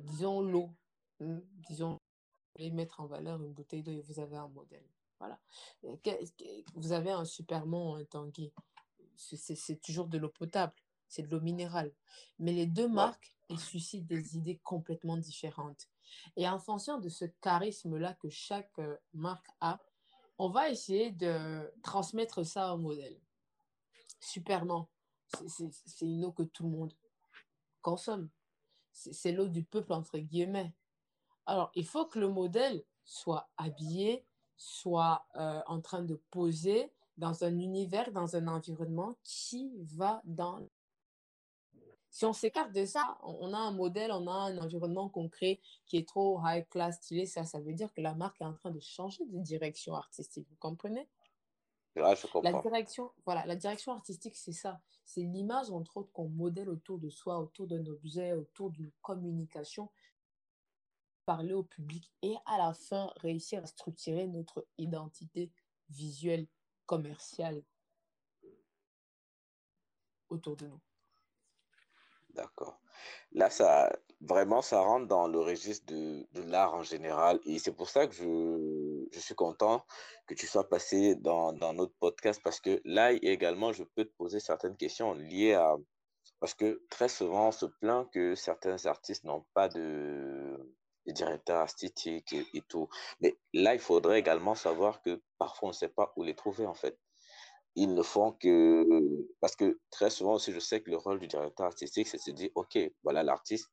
disons, 0.00 0.40
l'eau, 0.40 0.70
hmm, 1.20 1.40
disons, 1.68 1.92
vous 1.92 1.98
voulez 2.56 2.70
mettre 2.70 3.00
en 3.00 3.06
valeur 3.06 3.42
une 3.42 3.52
bouteille 3.52 3.82
d'eau 3.82 3.92
et 3.92 4.00
vous 4.00 4.20
avez 4.20 4.36
un 4.36 4.48
modèle. 4.48 4.86
Voilà. 5.18 5.38
Vous 6.74 6.92
avez 6.92 7.10
un 7.10 7.24
Superman, 7.24 8.00
un 8.00 8.04
Tanguy. 8.04 8.52
C'est 9.16 9.80
toujours 9.80 10.08
de 10.08 10.18
l'eau 10.18 10.28
potable, 10.28 10.74
c'est 11.08 11.22
de 11.22 11.28
l'eau 11.28 11.40
minérale. 11.40 11.92
Mais 12.38 12.52
les 12.52 12.66
deux 12.66 12.88
marques, 12.88 13.36
elles 13.50 13.58
suscitent 13.58 14.06
des 14.06 14.36
idées 14.36 14.58
complètement 14.58 15.16
différentes. 15.16 15.88
Et 16.36 16.48
en 16.48 16.58
fonction 16.58 16.98
de 16.98 17.08
ce 17.08 17.24
charisme-là 17.40 18.14
que 18.14 18.28
chaque 18.28 18.78
euh, 18.78 18.96
marque 19.12 19.48
a, 19.60 19.80
on 20.38 20.48
va 20.48 20.68
essayer 20.70 21.10
de 21.12 21.72
transmettre 21.82 22.44
ça 22.44 22.74
au 22.74 22.78
modèle. 22.78 23.20
Superman, 24.20 24.86
c'est- 25.46 26.00
une 26.02 26.24
eau 26.24 26.32
que 26.32 26.42
tout 26.42 26.64
le 26.64 26.70
monde 26.70 26.94
consomme. 27.82 28.30
C'est 28.92 29.12
c'est 29.12 29.32
l'eau 29.32 29.48
du 29.48 29.64
peuple, 29.64 29.92
entre 29.92 30.18
guillemets. 30.18 30.72
Alors, 31.46 31.70
il 31.74 31.84
faut 31.84 32.06
que 32.06 32.18
le 32.18 32.28
modèle 32.28 32.84
soit 33.04 33.48
habillé, 33.56 34.24
soit 34.56 35.26
euh, 35.36 35.60
en 35.66 35.80
train 35.80 36.02
de 36.02 36.14
poser 36.30 36.92
dans 37.16 37.44
un 37.44 37.58
univers, 37.58 38.10
dans 38.12 38.34
un 38.36 38.48
environnement 38.48 39.16
qui 39.22 39.72
va 39.82 40.20
dans... 40.24 40.66
Si 42.14 42.24
on 42.24 42.32
s'écarte 42.32 42.70
de 42.70 42.84
ça, 42.84 43.18
on 43.24 43.52
a 43.52 43.58
un 43.58 43.72
modèle, 43.72 44.12
on 44.12 44.28
a 44.28 44.32
un 44.32 44.58
environnement 44.58 45.08
concret 45.08 45.60
qui 45.84 45.96
est 45.96 46.06
trop 46.06 46.40
high 46.44 46.64
class, 46.68 46.94
stylé, 46.98 47.26
ça, 47.26 47.44
ça 47.44 47.58
veut 47.58 47.72
dire 47.72 47.92
que 47.92 48.00
la 48.00 48.14
marque 48.14 48.40
est 48.40 48.44
en 48.44 48.54
train 48.54 48.70
de 48.70 48.78
changer 48.78 49.26
de 49.26 49.36
direction 49.40 49.96
artistique, 49.96 50.46
vous 50.48 50.56
comprenez? 50.60 51.08
Là, 51.96 52.14
je 52.14 52.28
La 52.44 52.52
direction, 52.60 53.10
voilà, 53.24 53.44
la 53.46 53.56
direction 53.56 53.90
artistique, 53.90 54.36
c'est 54.36 54.52
ça. 54.52 54.80
C'est 55.04 55.22
l'image, 55.22 55.72
entre 55.72 55.96
autres, 55.96 56.12
qu'on 56.12 56.28
modèle 56.28 56.68
autour 56.68 57.00
de 57.00 57.10
soi, 57.10 57.40
autour 57.40 57.66
d'un 57.66 57.84
objet, 57.86 58.32
autour 58.32 58.70
d'une 58.70 58.92
communication, 59.02 59.90
parler 61.26 61.52
au 61.52 61.64
public 61.64 62.12
et 62.22 62.36
à 62.46 62.58
la 62.58 62.74
fin 62.74 63.12
réussir 63.16 63.60
à 63.64 63.66
structurer 63.66 64.28
notre 64.28 64.64
identité 64.78 65.50
visuelle, 65.90 66.46
commerciale 66.86 67.60
autour 70.28 70.56
de 70.56 70.68
nous. 70.68 70.80
D'accord. 72.34 72.80
Là, 73.32 73.48
ça, 73.50 73.92
vraiment, 74.20 74.62
ça 74.62 74.80
rentre 74.80 75.06
dans 75.06 75.28
le 75.28 75.38
registre 75.40 75.86
de, 75.86 76.26
l'art 76.46 76.74
en 76.74 76.82
général. 76.82 77.40
Et 77.46 77.58
c'est 77.58 77.72
pour 77.72 77.88
ça 77.88 78.06
que 78.06 78.14
je, 78.14 79.18
suis 79.20 79.34
content 79.34 79.84
que 80.26 80.34
tu 80.34 80.46
sois 80.46 80.68
passé 80.68 81.14
dans, 81.14 81.52
notre 81.52 81.94
podcast 82.00 82.40
parce 82.42 82.60
que 82.60 82.80
là 82.84 83.12
également, 83.12 83.72
je 83.72 83.84
peux 83.84 84.04
te 84.04 84.14
poser 84.16 84.40
certaines 84.40 84.76
questions 84.76 85.14
liées 85.14 85.54
à... 85.54 85.76
Parce 86.40 86.54
que 86.54 86.82
très 86.90 87.08
souvent, 87.08 87.48
on 87.48 87.52
se 87.52 87.66
plaint 87.66 88.10
que 88.10 88.34
certains 88.34 88.84
artistes 88.86 89.24
n'ont 89.24 89.46
pas 89.54 89.68
de, 89.68 90.58
directeur 91.06 91.58
artistique 91.58 92.32
et 92.32 92.62
tout. 92.68 92.88
Mais 93.20 93.36
là, 93.52 93.74
il 93.74 93.80
faudrait 93.80 94.18
également 94.18 94.54
savoir 94.54 95.00
que 95.02 95.22
parfois, 95.38 95.68
on 95.68 95.72
ne 95.72 95.76
sait 95.76 95.88
pas 95.88 96.12
où 96.16 96.22
les 96.22 96.34
trouver, 96.34 96.66
en 96.66 96.74
fait. 96.74 96.98
Ils 97.76 97.92
ne 97.92 98.02
font 98.02 98.32
que... 98.32 98.86
Parce 99.40 99.56
que 99.56 99.80
très 99.90 100.10
souvent 100.10 100.34
aussi, 100.34 100.52
je 100.52 100.60
sais 100.60 100.80
que 100.82 100.90
le 100.90 100.96
rôle 100.96 101.18
du 101.18 101.26
directeur 101.26 101.66
artistique, 101.66 102.06
c'est 102.06 102.18
de 102.18 102.22
se 102.22 102.30
dire, 102.30 102.50
OK, 102.54 102.78
voilà 103.02 103.22
l'artiste, 103.22 103.70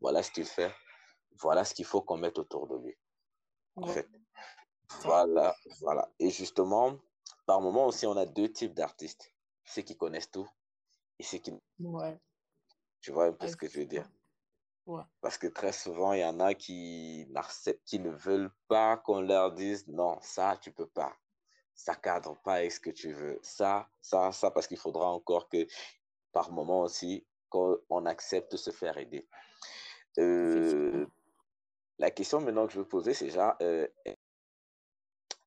voilà 0.00 0.22
ce 0.22 0.30
qu'il 0.30 0.44
fait, 0.44 0.72
voilà 1.40 1.64
ce 1.64 1.74
qu'il 1.74 1.84
faut 1.84 2.02
qu'on 2.02 2.18
mette 2.18 2.38
autour 2.38 2.68
de 2.68 2.76
lui, 2.76 2.96
en 3.76 3.86
fait. 3.86 4.08
Voilà, 5.00 5.56
voilà. 5.80 6.12
Et 6.18 6.30
justement, 6.30 6.98
par 7.46 7.60
moment 7.60 7.86
aussi, 7.86 8.06
on 8.06 8.16
a 8.16 8.26
deux 8.26 8.52
types 8.52 8.74
d'artistes. 8.74 9.32
Ceux 9.64 9.82
qui 9.82 9.96
connaissent 9.96 10.30
tout 10.30 10.48
et 11.18 11.22
ceux 11.22 11.38
qui... 11.38 11.52
Ouais, 11.80 12.18
Tu 13.00 13.10
vois 13.10 13.26
un 13.26 13.32
peu 13.32 13.48
ce 13.48 13.56
que 13.56 13.68
je 13.68 13.80
veux 13.80 13.86
dire? 13.86 14.08
Ouais. 14.86 15.02
Parce 15.20 15.38
que 15.38 15.46
très 15.46 15.72
souvent, 15.72 16.12
il 16.12 16.20
y 16.20 16.24
en 16.24 16.40
a 16.40 16.54
qui 16.54 17.28
qui 17.86 17.98
ne 18.00 18.10
veulent 18.10 18.52
pas 18.66 18.96
qu'on 18.96 19.20
leur 19.20 19.52
dise, 19.52 19.86
non, 19.86 20.18
ça, 20.20 20.58
tu 20.60 20.72
peux 20.72 20.88
pas. 20.88 21.16
Ça 21.74 21.94
cadre 21.94 22.36
pas 22.42 22.54
avec 22.54 22.72
ce 22.72 22.80
que 22.80 22.90
tu 22.90 23.12
veux. 23.12 23.38
Ça, 23.42 23.88
ça, 24.00 24.32
ça, 24.32 24.50
parce 24.50 24.66
qu'il 24.66 24.78
faudra 24.78 25.10
encore 25.10 25.48
que, 25.48 25.66
par 26.32 26.52
moment 26.52 26.82
aussi, 26.82 27.26
qu'on 27.48 27.78
on 27.88 28.06
accepte 28.06 28.52
de 28.52 28.56
se 28.56 28.70
faire 28.70 28.96
aider. 28.98 29.28
Euh, 30.18 31.06
la 31.98 32.10
question 32.10 32.40
maintenant 32.40 32.66
que 32.66 32.72
je 32.72 32.78
veux 32.78 32.88
poser, 32.88 33.14
c'est 33.14 33.26
déjà, 33.26 33.56
euh, 33.62 33.86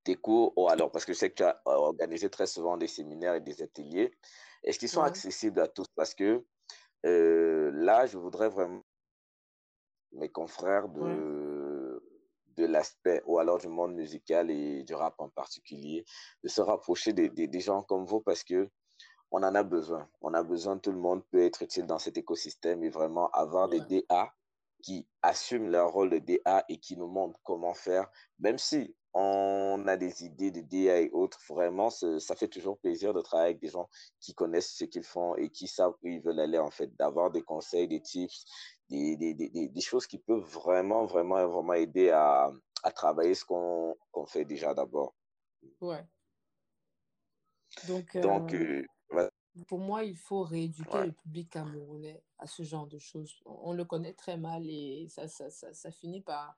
tes 0.03 0.15
cours, 0.15 0.53
ou 0.57 0.69
alors, 0.69 0.91
parce 0.91 1.05
que 1.05 1.13
je 1.13 1.17
sais 1.19 1.29
que 1.29 1.35
tu 1.35 1.43
as 1.43 1.61
euh, 1.67 1.71
organisé 1.71 2.29
très 2.29 2.47
souvent 2.47 2.77
des 2.77 2.87
séminaires 2.87 3.35
et 3.35 3.41
des 3.41 3.61
ateliers, 3.61 4.11
est-ce 4.63 4.79
qu'ils 4.79 4.89
sont 4.89 5.01
Ouais. 5.01 5.07
accessibles 5.07 5.59
à 5.59 5.67
tous? 5.67 5.87
Parce 5.95 6.13
que 6.13 6.45
Euh, 7.05 7.69
là, 7.71 8.07
je 8.07 8.17
voudrais 8.17 8.49
vraiment 8.49 8.81
mes 10.13 10.31
confrères 10.31 10.89
de, 10.89 11.01
de 12.57 12.65
l'aspect, 12.65 13.21
ou 13.25 13.39
alors 13.39 13.59
du 13.59 13.67
monde 13.67 13.93
musical 13.93 14.49
et 14.49 14.83
du 14.83 14.93
rap 14.93 15.15
en 15.19 15.29
particulier, 15.29 16.05
de 16.43 16.49
se 16.49 16.61
rapprocher 16.61 17.13
des, 17.13 17.29
des, 17.29 17.59
gens 17.59 17.83
comme 17.83 18.05
vous 18.05 18.21
parce 18.21 18.43
que 18.43 18.69
on 19.31 19.43
en 19.43 19.55
a 19.55 19.63
besoin. 19.63 20.07
On 20.21 20.33
a 20.33 20.43
besoin, 20.43 20.77
tout 20.77 20.91
le 20.91 20.97
monde 20.97 21.23
peut 21.31 21.43
être 21.43 21.63
utile 21.63 21.85
dans 21.85 21.99
cet 21.99 22.17
écosystème 22.17 22.83
et 22.83 22.89
vraiment 22.89 23.29
avoir 23.31 23.67
des 23.67 23.81
DA 23.81 24.31
qui 24.81 25.07
assument 25.21 25.69
leur 25.69 25.91
rôle 25.91 26.11
de 26.11 26.19
DA 26.19 26.63
et 26.69 26.77
qui 26.77 26.95
nous 26.95 27.07
montrent 27.07 27.39
comment 27.43 27.73
faire, 27.73 28.09
même 28.39 28.57
si 28.57 28.95
on 29.17 29.81
a 29.87 29.95
des 29.95 30.25
idées 30.25 30.51
de 30.51 30.59
DA 30.59 30.99
et 30.99 31.09
autres, 31.11 31.39
vraiment, 31.47 31.89
ça 31.89 32.35
fait 32.35 32.49
toujours 32.49 32.77
plaisir 32.77 33.13
de 33.13 33.21
travailler 33.21 33.51
avec 33.51 33.61
des 33.61 33.69
gens 33.69 33.89
qui 34.19 34.35
connaissent 34.35 34.75
ce 34.75 34.83
qu'ils 34.83 35.05
font 35.05 35.35
et 35.35 35.49
qui 35.49 35.67
savent 35.69 35.95
où 36.03 36.07
ils 36.09 36.21
veulent 36.21 36.41
aller, 36.41 36.59
en 36.59 36.69
fait, 36.69 36.93
d'avoir 36.97 37.31
des 37.31 37.41
conseils, 37.41 37.87
des 37.87 38.01
tips, 38.01 38.45
des, 38.89 39.15
des, 39.17 39.33
des, 39.33 39.69
des, 39.69 39.81
choses 39.81 40.07
qui 40.07 40.19
peuvent 40.19 40.43
vraiment, 40.43 41.05
vraiment, 41.05 41.47
vraiment 41.47 41.73
aider 41.73 42.09
à, 42.11 42.51
à 42.83 42.91
travailler 42.91 43.35
ce 43.35 43.45
qu'on 43.45 44.25
fait 44.27 44.45
déjà 44.45 44.73
d'abord. 44.73 45.15
Ouais. 45.81 46.05
Donc, 47.87 48.17
Donc 48.17 48.53
euh, 48.53 48.85
euh, 49.13 49.29
pour 49.67 49.79
moi, 49.79 50.03
il 50.03 50.17
faut 50.17 50.43
rééduquer 50.43 51.05
le 51.05 51.11
public 51.11 51.49
camerounais 51.49 52.23
à 52.37 52.47
ce 52.47 52.63
genre 52.63 52.87
de 52.87 52.99
choses. 52.99 53.41
On, 53.45 53.73
le 53.73 53.85
connaît 53.85 54.13
très 54.13 54.37
mal 54.37 54.69
et 54.69 55.07
ça, 55.09 55.27
ça, 55.27 55.49
ça, 55.49 55.73
ça 55.73 55.91
finit 55.91 56.21
par 56.21 56.57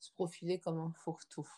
se 0.00 0.12
profiler 0.12 0.60
comme 0.60 0.78
un 0.78 0.92
fourre-tout 0.92 1.48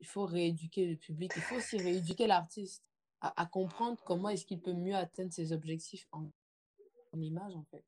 il 0.00 0.06
faut 0.06 0.24
rééduquer 0.24 0.86
le 0.86 0.96
public, 0.96 1.32
il 1.36 1.42
faut 1.42 1.56
aussi 1.56 1.76
rééduquer 1.76 2.26
l'artiste 2.26 2.82
à, 3.20 3.44
comprendre 3.44 4.02
comment 4.04 4.30
est-ce 4.30 4.46
qu'il 4.46 4.62
peut 4.62 4.72
mieux 4.72 4.96
atteindre 4.96 5.30
ses 5.30 5.52
objectifs 5.52 6.08
en, 6.10 6.30
image, 7.12 7.54
en 7.54 7.64
fait. 7.64 7.84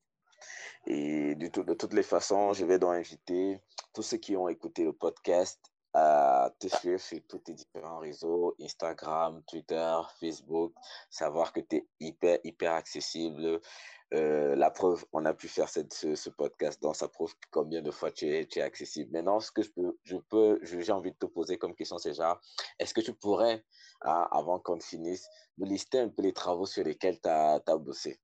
Et 0.86 1.34
de, 1.34 1.62
de, 1.62 1.74
toutes 1.74 1.94
les 1.94 2.02
façons, 2.02 2.52
je 2.52 2.64
vais 2.64 2.78
donc 2.78 2.94
inviter 2.94 3.60
tous 3.92 4.02
ceux 4.02 4.16
qui 4.16 4.36
ont 4.36 4.48
écouté 4.48 4.84
le 4.84 4.92
podcast 4.92 5.60
à 5.94 6.50
te 6.58 6.68
suivre 6.68 6.98
sur 6.98 7.20
tous 7.28 7.38
tes 7.38 7.52
différents 7.52 7.98
réseaux, 7.98 8.54
Instagram, 8.60 9.42
Twitter, 9.46 9.94
Facebook, 10.18 10.72
savoir 11.10 11.52
que 11.52 11.60
tu 11.60 11.76
es 11.76 11.86
hyper, 12.00 12.38
hyper 12.44 12.72
accessible. 12.72 13.60
Euh, 14.14 14.54
la 14.56 14.70
preuve, 14.70 15.04
on 15.12 15.24
a 15.24 15.32
pu 15.32 15.48
faire 15.48 15.68
ce, 15.70 16.30
podcast, 16.30 16.82
donc 16.82 16.96
ça 16.96 17.08
prouve 17.08 17.34
combien 17.50 17.80
de 17.80 17.90
fois 17.90 18.10
tu 18.10 18.28
es, 18.28 18.46
tu 18.46 18.58
es 18.58 18.62
accessible. 18.62 19.10
Maintenant, 19.12 19.40
ce 19.40 19.50
que 19.50 19.62
je 19.62 19.70
peux, 19.70 19.98
je 20.02 20.16
peux, 20.16 20.58
j'ai 20.62 20.92
envie 20.92 21.12
de 21.12 21.16
te 21.16 21.26
poser 21.26 21.56
comme 21.56 21.74
question, 21.74 21.96
c'est 21.98 22.14
genre, 22.14 22.38
est-ce 22.78 22.92
que 22.92 23.00
tu 23.00 23.14
pourrais, 23.14 23.64
hein, 24.02 24.28
avant 24.30 24.58
qu'on 24.58 24.80
finisse, 24.80 25.26
nous 25.56 25.66
lister 25.66 26.00
un 26.00 26.08
peu 26.08 26.22
les 26.22 26.34
travaux 26.34 26.66
sur 26.66 26.84
lesquels 26.84 27.20
tu 27.20 27.28
as, 27.28 27.60
bossé? 27.78 28.20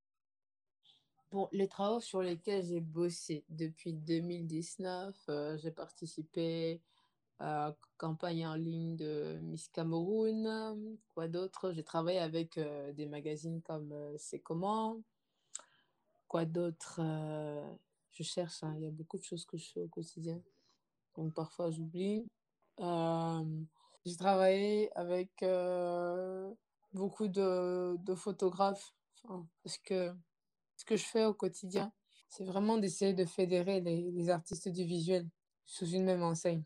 Bon, 1.31 1.49
les 1.53 1.69
travaux 1.69 2.01
sur 2.01 2.23
lesquels 2.23 2.65
j'ai 2.65 2.81
bossé 2.81 3.45
depuis 3.51 3.93
2019, 3.93 5.15
euh, 5.29 5.59
j'ai 5.59 5.71
participé 5.71 6.81
à 7.39 7.45
la 7.69 7.77
campagne 7.99 8.47
en 8.47 8.55
ligne 8.55 8.97
de 8.97 9.39
Miss 9.43 9.69
Cameroun. 9.69 10.97
Quoi 11.15 11.29
d'autre? 11.29 11.73
J'ai 11.73 11.85
travaillé 11.85 12.19
avec 12.19 12.57
euh, 12.57 12.93
des 12.93 13.07
magazines 13.07 13.61
comme 13.63 13.95
C'est 14.17 14.41
comment? 14.41 15.03
Quoi 16.29 16.45
d'autre 16.45 17.01
euh, 17.03 17.67
Je 18.13 18.23
cherche, 18.23 18.63
hein, 18.63 18.75
il 18.77 18.85
y 18.85 18.87
a 18.87 18.91
beaucoup 18.91 19.17
de 19.17 19.23
choses 19.23 19.47
que 19.47 19.57
je 19.57 19.71
fais 19.71 19.81
au 19.81 19.89
quotidien. 19.89 20.41
Donc 21.17 21.35
parfois 21.35 21.71
j'oublie. 21.71 22.27
Euh, 22.81 23.45
j'ai 24.05 24.17
travaillé 24.17 24.91
avec 24.97 25.43
euh, 25.43 26.51
beaucoup 26.93 27.29
de, 27.29 27.97
de 27.99 28.15
photographes. 28.15 28.95
parce 29.63 29.79
que 29.79 30.15
ce 30.79 30.85
que 30.85 30.97
je 30.97 31.05
fais 31.05 31.25
au 31.25 31.35
quotidien, 31.35 31.93
c'est 32.29 32.45
vraiment 32.45 32.79
d'essayer 32.79 33.13
de 33.13 33.25
fédérer 33.25 33.81
les, 33.81 34.13
les, 34.13 34.31
artistes 34.31 34.69
du 34.69 34.85
visuel 34.85 35.29
sous 35.67 35.87
une 35.87 36.05
même 36.05 36.23
enseigne 36.23 36.63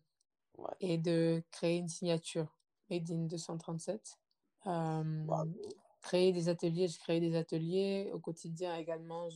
et 0.81 0.99
de 0.99 1.43
créer 1.51 1.79
une 1.79 1.89
signature 1.89 2.55
Made 2.91 3.11
in 3.11 3.25
237. 3.27 4.19
Euh, 4.67 5.27
créer 6.03 6.33
des 6.33 6.51
ateliers, 6.51 6.89
je 6.89 6.99
crée 6.99 7.21
des 7.21 7.35
ateliers. 7.37 8.11
Au 8.13 8.19
quotidien 8.19 8.77
également, 8.77 9.29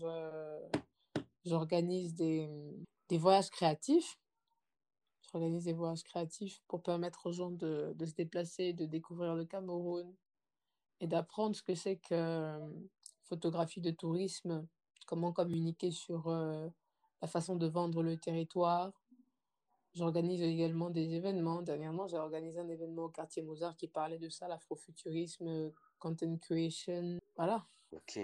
j'organise 1.47 2.15
des, 2.15 2.47
des, 3.09 3.19
voyages 3.19 3.49
créatifs. 3.49 4.19
J'organise 5.33 5.65
des 5.65 5.73
voyages 5.73 6.03
créatifs 6.03 6.61
pour 6.69 6.83
permettre 6.83 7.27
aux 7.27 7.33
gens 7.33 7.51
de, 7.51 7.95
de 7.97 8.05
se 8.05 8.15
déplacer, 8.15 8.75
de 8.75 8.85
découvrir 8.85 9.35
le 9.35 9.47
Cameroun 9.47 10.15
et 11.01 11.07
d'apprendre 11.07 11.57
ce 11.57 11.63
que 11.63 11.75
c'est 11.75 11.97
que 11.97 12.61
photographie 13.27 13.81
de 13.81 13.91
tourisme, 13.91 14.67
comment 15.07 15.33
communiquer 15.33 15.91
sur 15.91 16.29
euh, 16.29 16.69
la 17.23 17.29
façon 17.29 17.57
de 17.57 17.67
vendre 17.67 18.03
le 18.03 18.17
territoire. 18.17 18.93
J'organise 19.95 20.43
également 20.43 20.91
des 20.91 21.15
événements. 21.15 21.63
Dernièrement, 21.63 22.07
j'ai 22.07 22.19
organisé 22.19 22.61
un 22.61 22.69
événement 22.69 23.05
au 23.05 23.09
quartier 23.09 23.43
Mozart 23.43 23.77
qui 23.77 23.89
parlait 23.89 24.19
de 24.19 24.29
ça, 24.29 24.47
l'afrofuturisme, 24.47 25.73
content 25.99 26.37
creation. 26.37 27.19
Voilà. 27.35 27.67
Ok. 27.93 28.19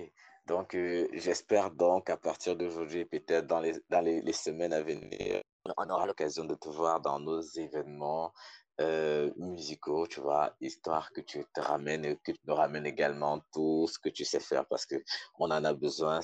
Donc, 0.47 0.75
euh, 0.75 1.09
j'espère 1.13 1.71
donc 1.71 2.11
à 2.11 2.17
partir 2.17 2.57
d'aujourd'hui, 2.57 3.05
peut-être 3.05 3.47
dans, 3.47 3.61
les, 3.61 3.75
dans 3.89 4.01
les, 4.01 4.21
les, 4.21 4.33
semaines 4.33 4.73
à 4.73 4.83
venir, 4.83 5.42
on 5.77 5.91
aura 5.91 6.07
l'occasion 6.07 6.45
de 6.45 6.55
te 6.55 6.69
voir 6.69 7.01
dans 7.01 7.19
nos 7.19 7.41
événements 7.41 8.33
euh, 8.81 9.31
musicaux, 9.37 10.07
tu 10.07 10.21
vois, 10.21 10.55
histoire 10.61 11.13
que 11.13 11.21
tu 11.21 11.45
te 11.55 11.61
ramènes, 11.61 12.17
que 12.19 12.33
tu 12.33 12.41
nous 12.45 12.55
ramènes 12.55 12.87
également 12.87 13.41
tout 13.53 13.87
ce 13.87 13.99
que 13.99 14.09
tu 14.09 14.25
sais 14.25 14.41
faire 14.41 14.67
parce 14.67 14.87
qu'on 14.87 15.51
en 15.51 15.65
a 15.65 15.75
besoin. 15.75 16.21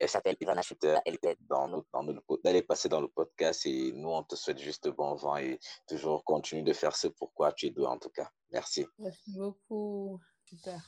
Elle 0.00 0.08
s'appelle 0.08 0.36
Ivana 0.40 0.62
Shooter, 0.62 0.98
elle 1.04 1.14
était 1.14 1.36
dans, 1.40 1.68
dans 1.68 2.06
elle 2.44 2.56
est 2.56 2.62
passée 2.62 2.88
dans 2.88 3.00
le 3.00 3.08
podcast 3.08 3.66
et 3.66 3.92
nous, 3.92 4.10
on 4.10 4.22
te 4.22 4.36
souhaite 4.36 4.58
juste 4.58 4.88
bon 4.88 5.14
vent 5.14 5.36
et 5.36 5.58
toujours 5.88 6.24
continue 6.24 6.62
de 6.62 6.72
faire 6.72 6.94
ce 6.94 7.08
pourquoi 7.08 7.52
tu 7.52 7.66
es 7.66 7.70
doué 7.70 7.86
en 7.86 7.98
tout 7.98 8.10
cas. 8.10 8.30
Merci. 8.50 8.86
Merci 8.98 9.32
beaucoup. 9.36 10.20
Super. 10.44 10.80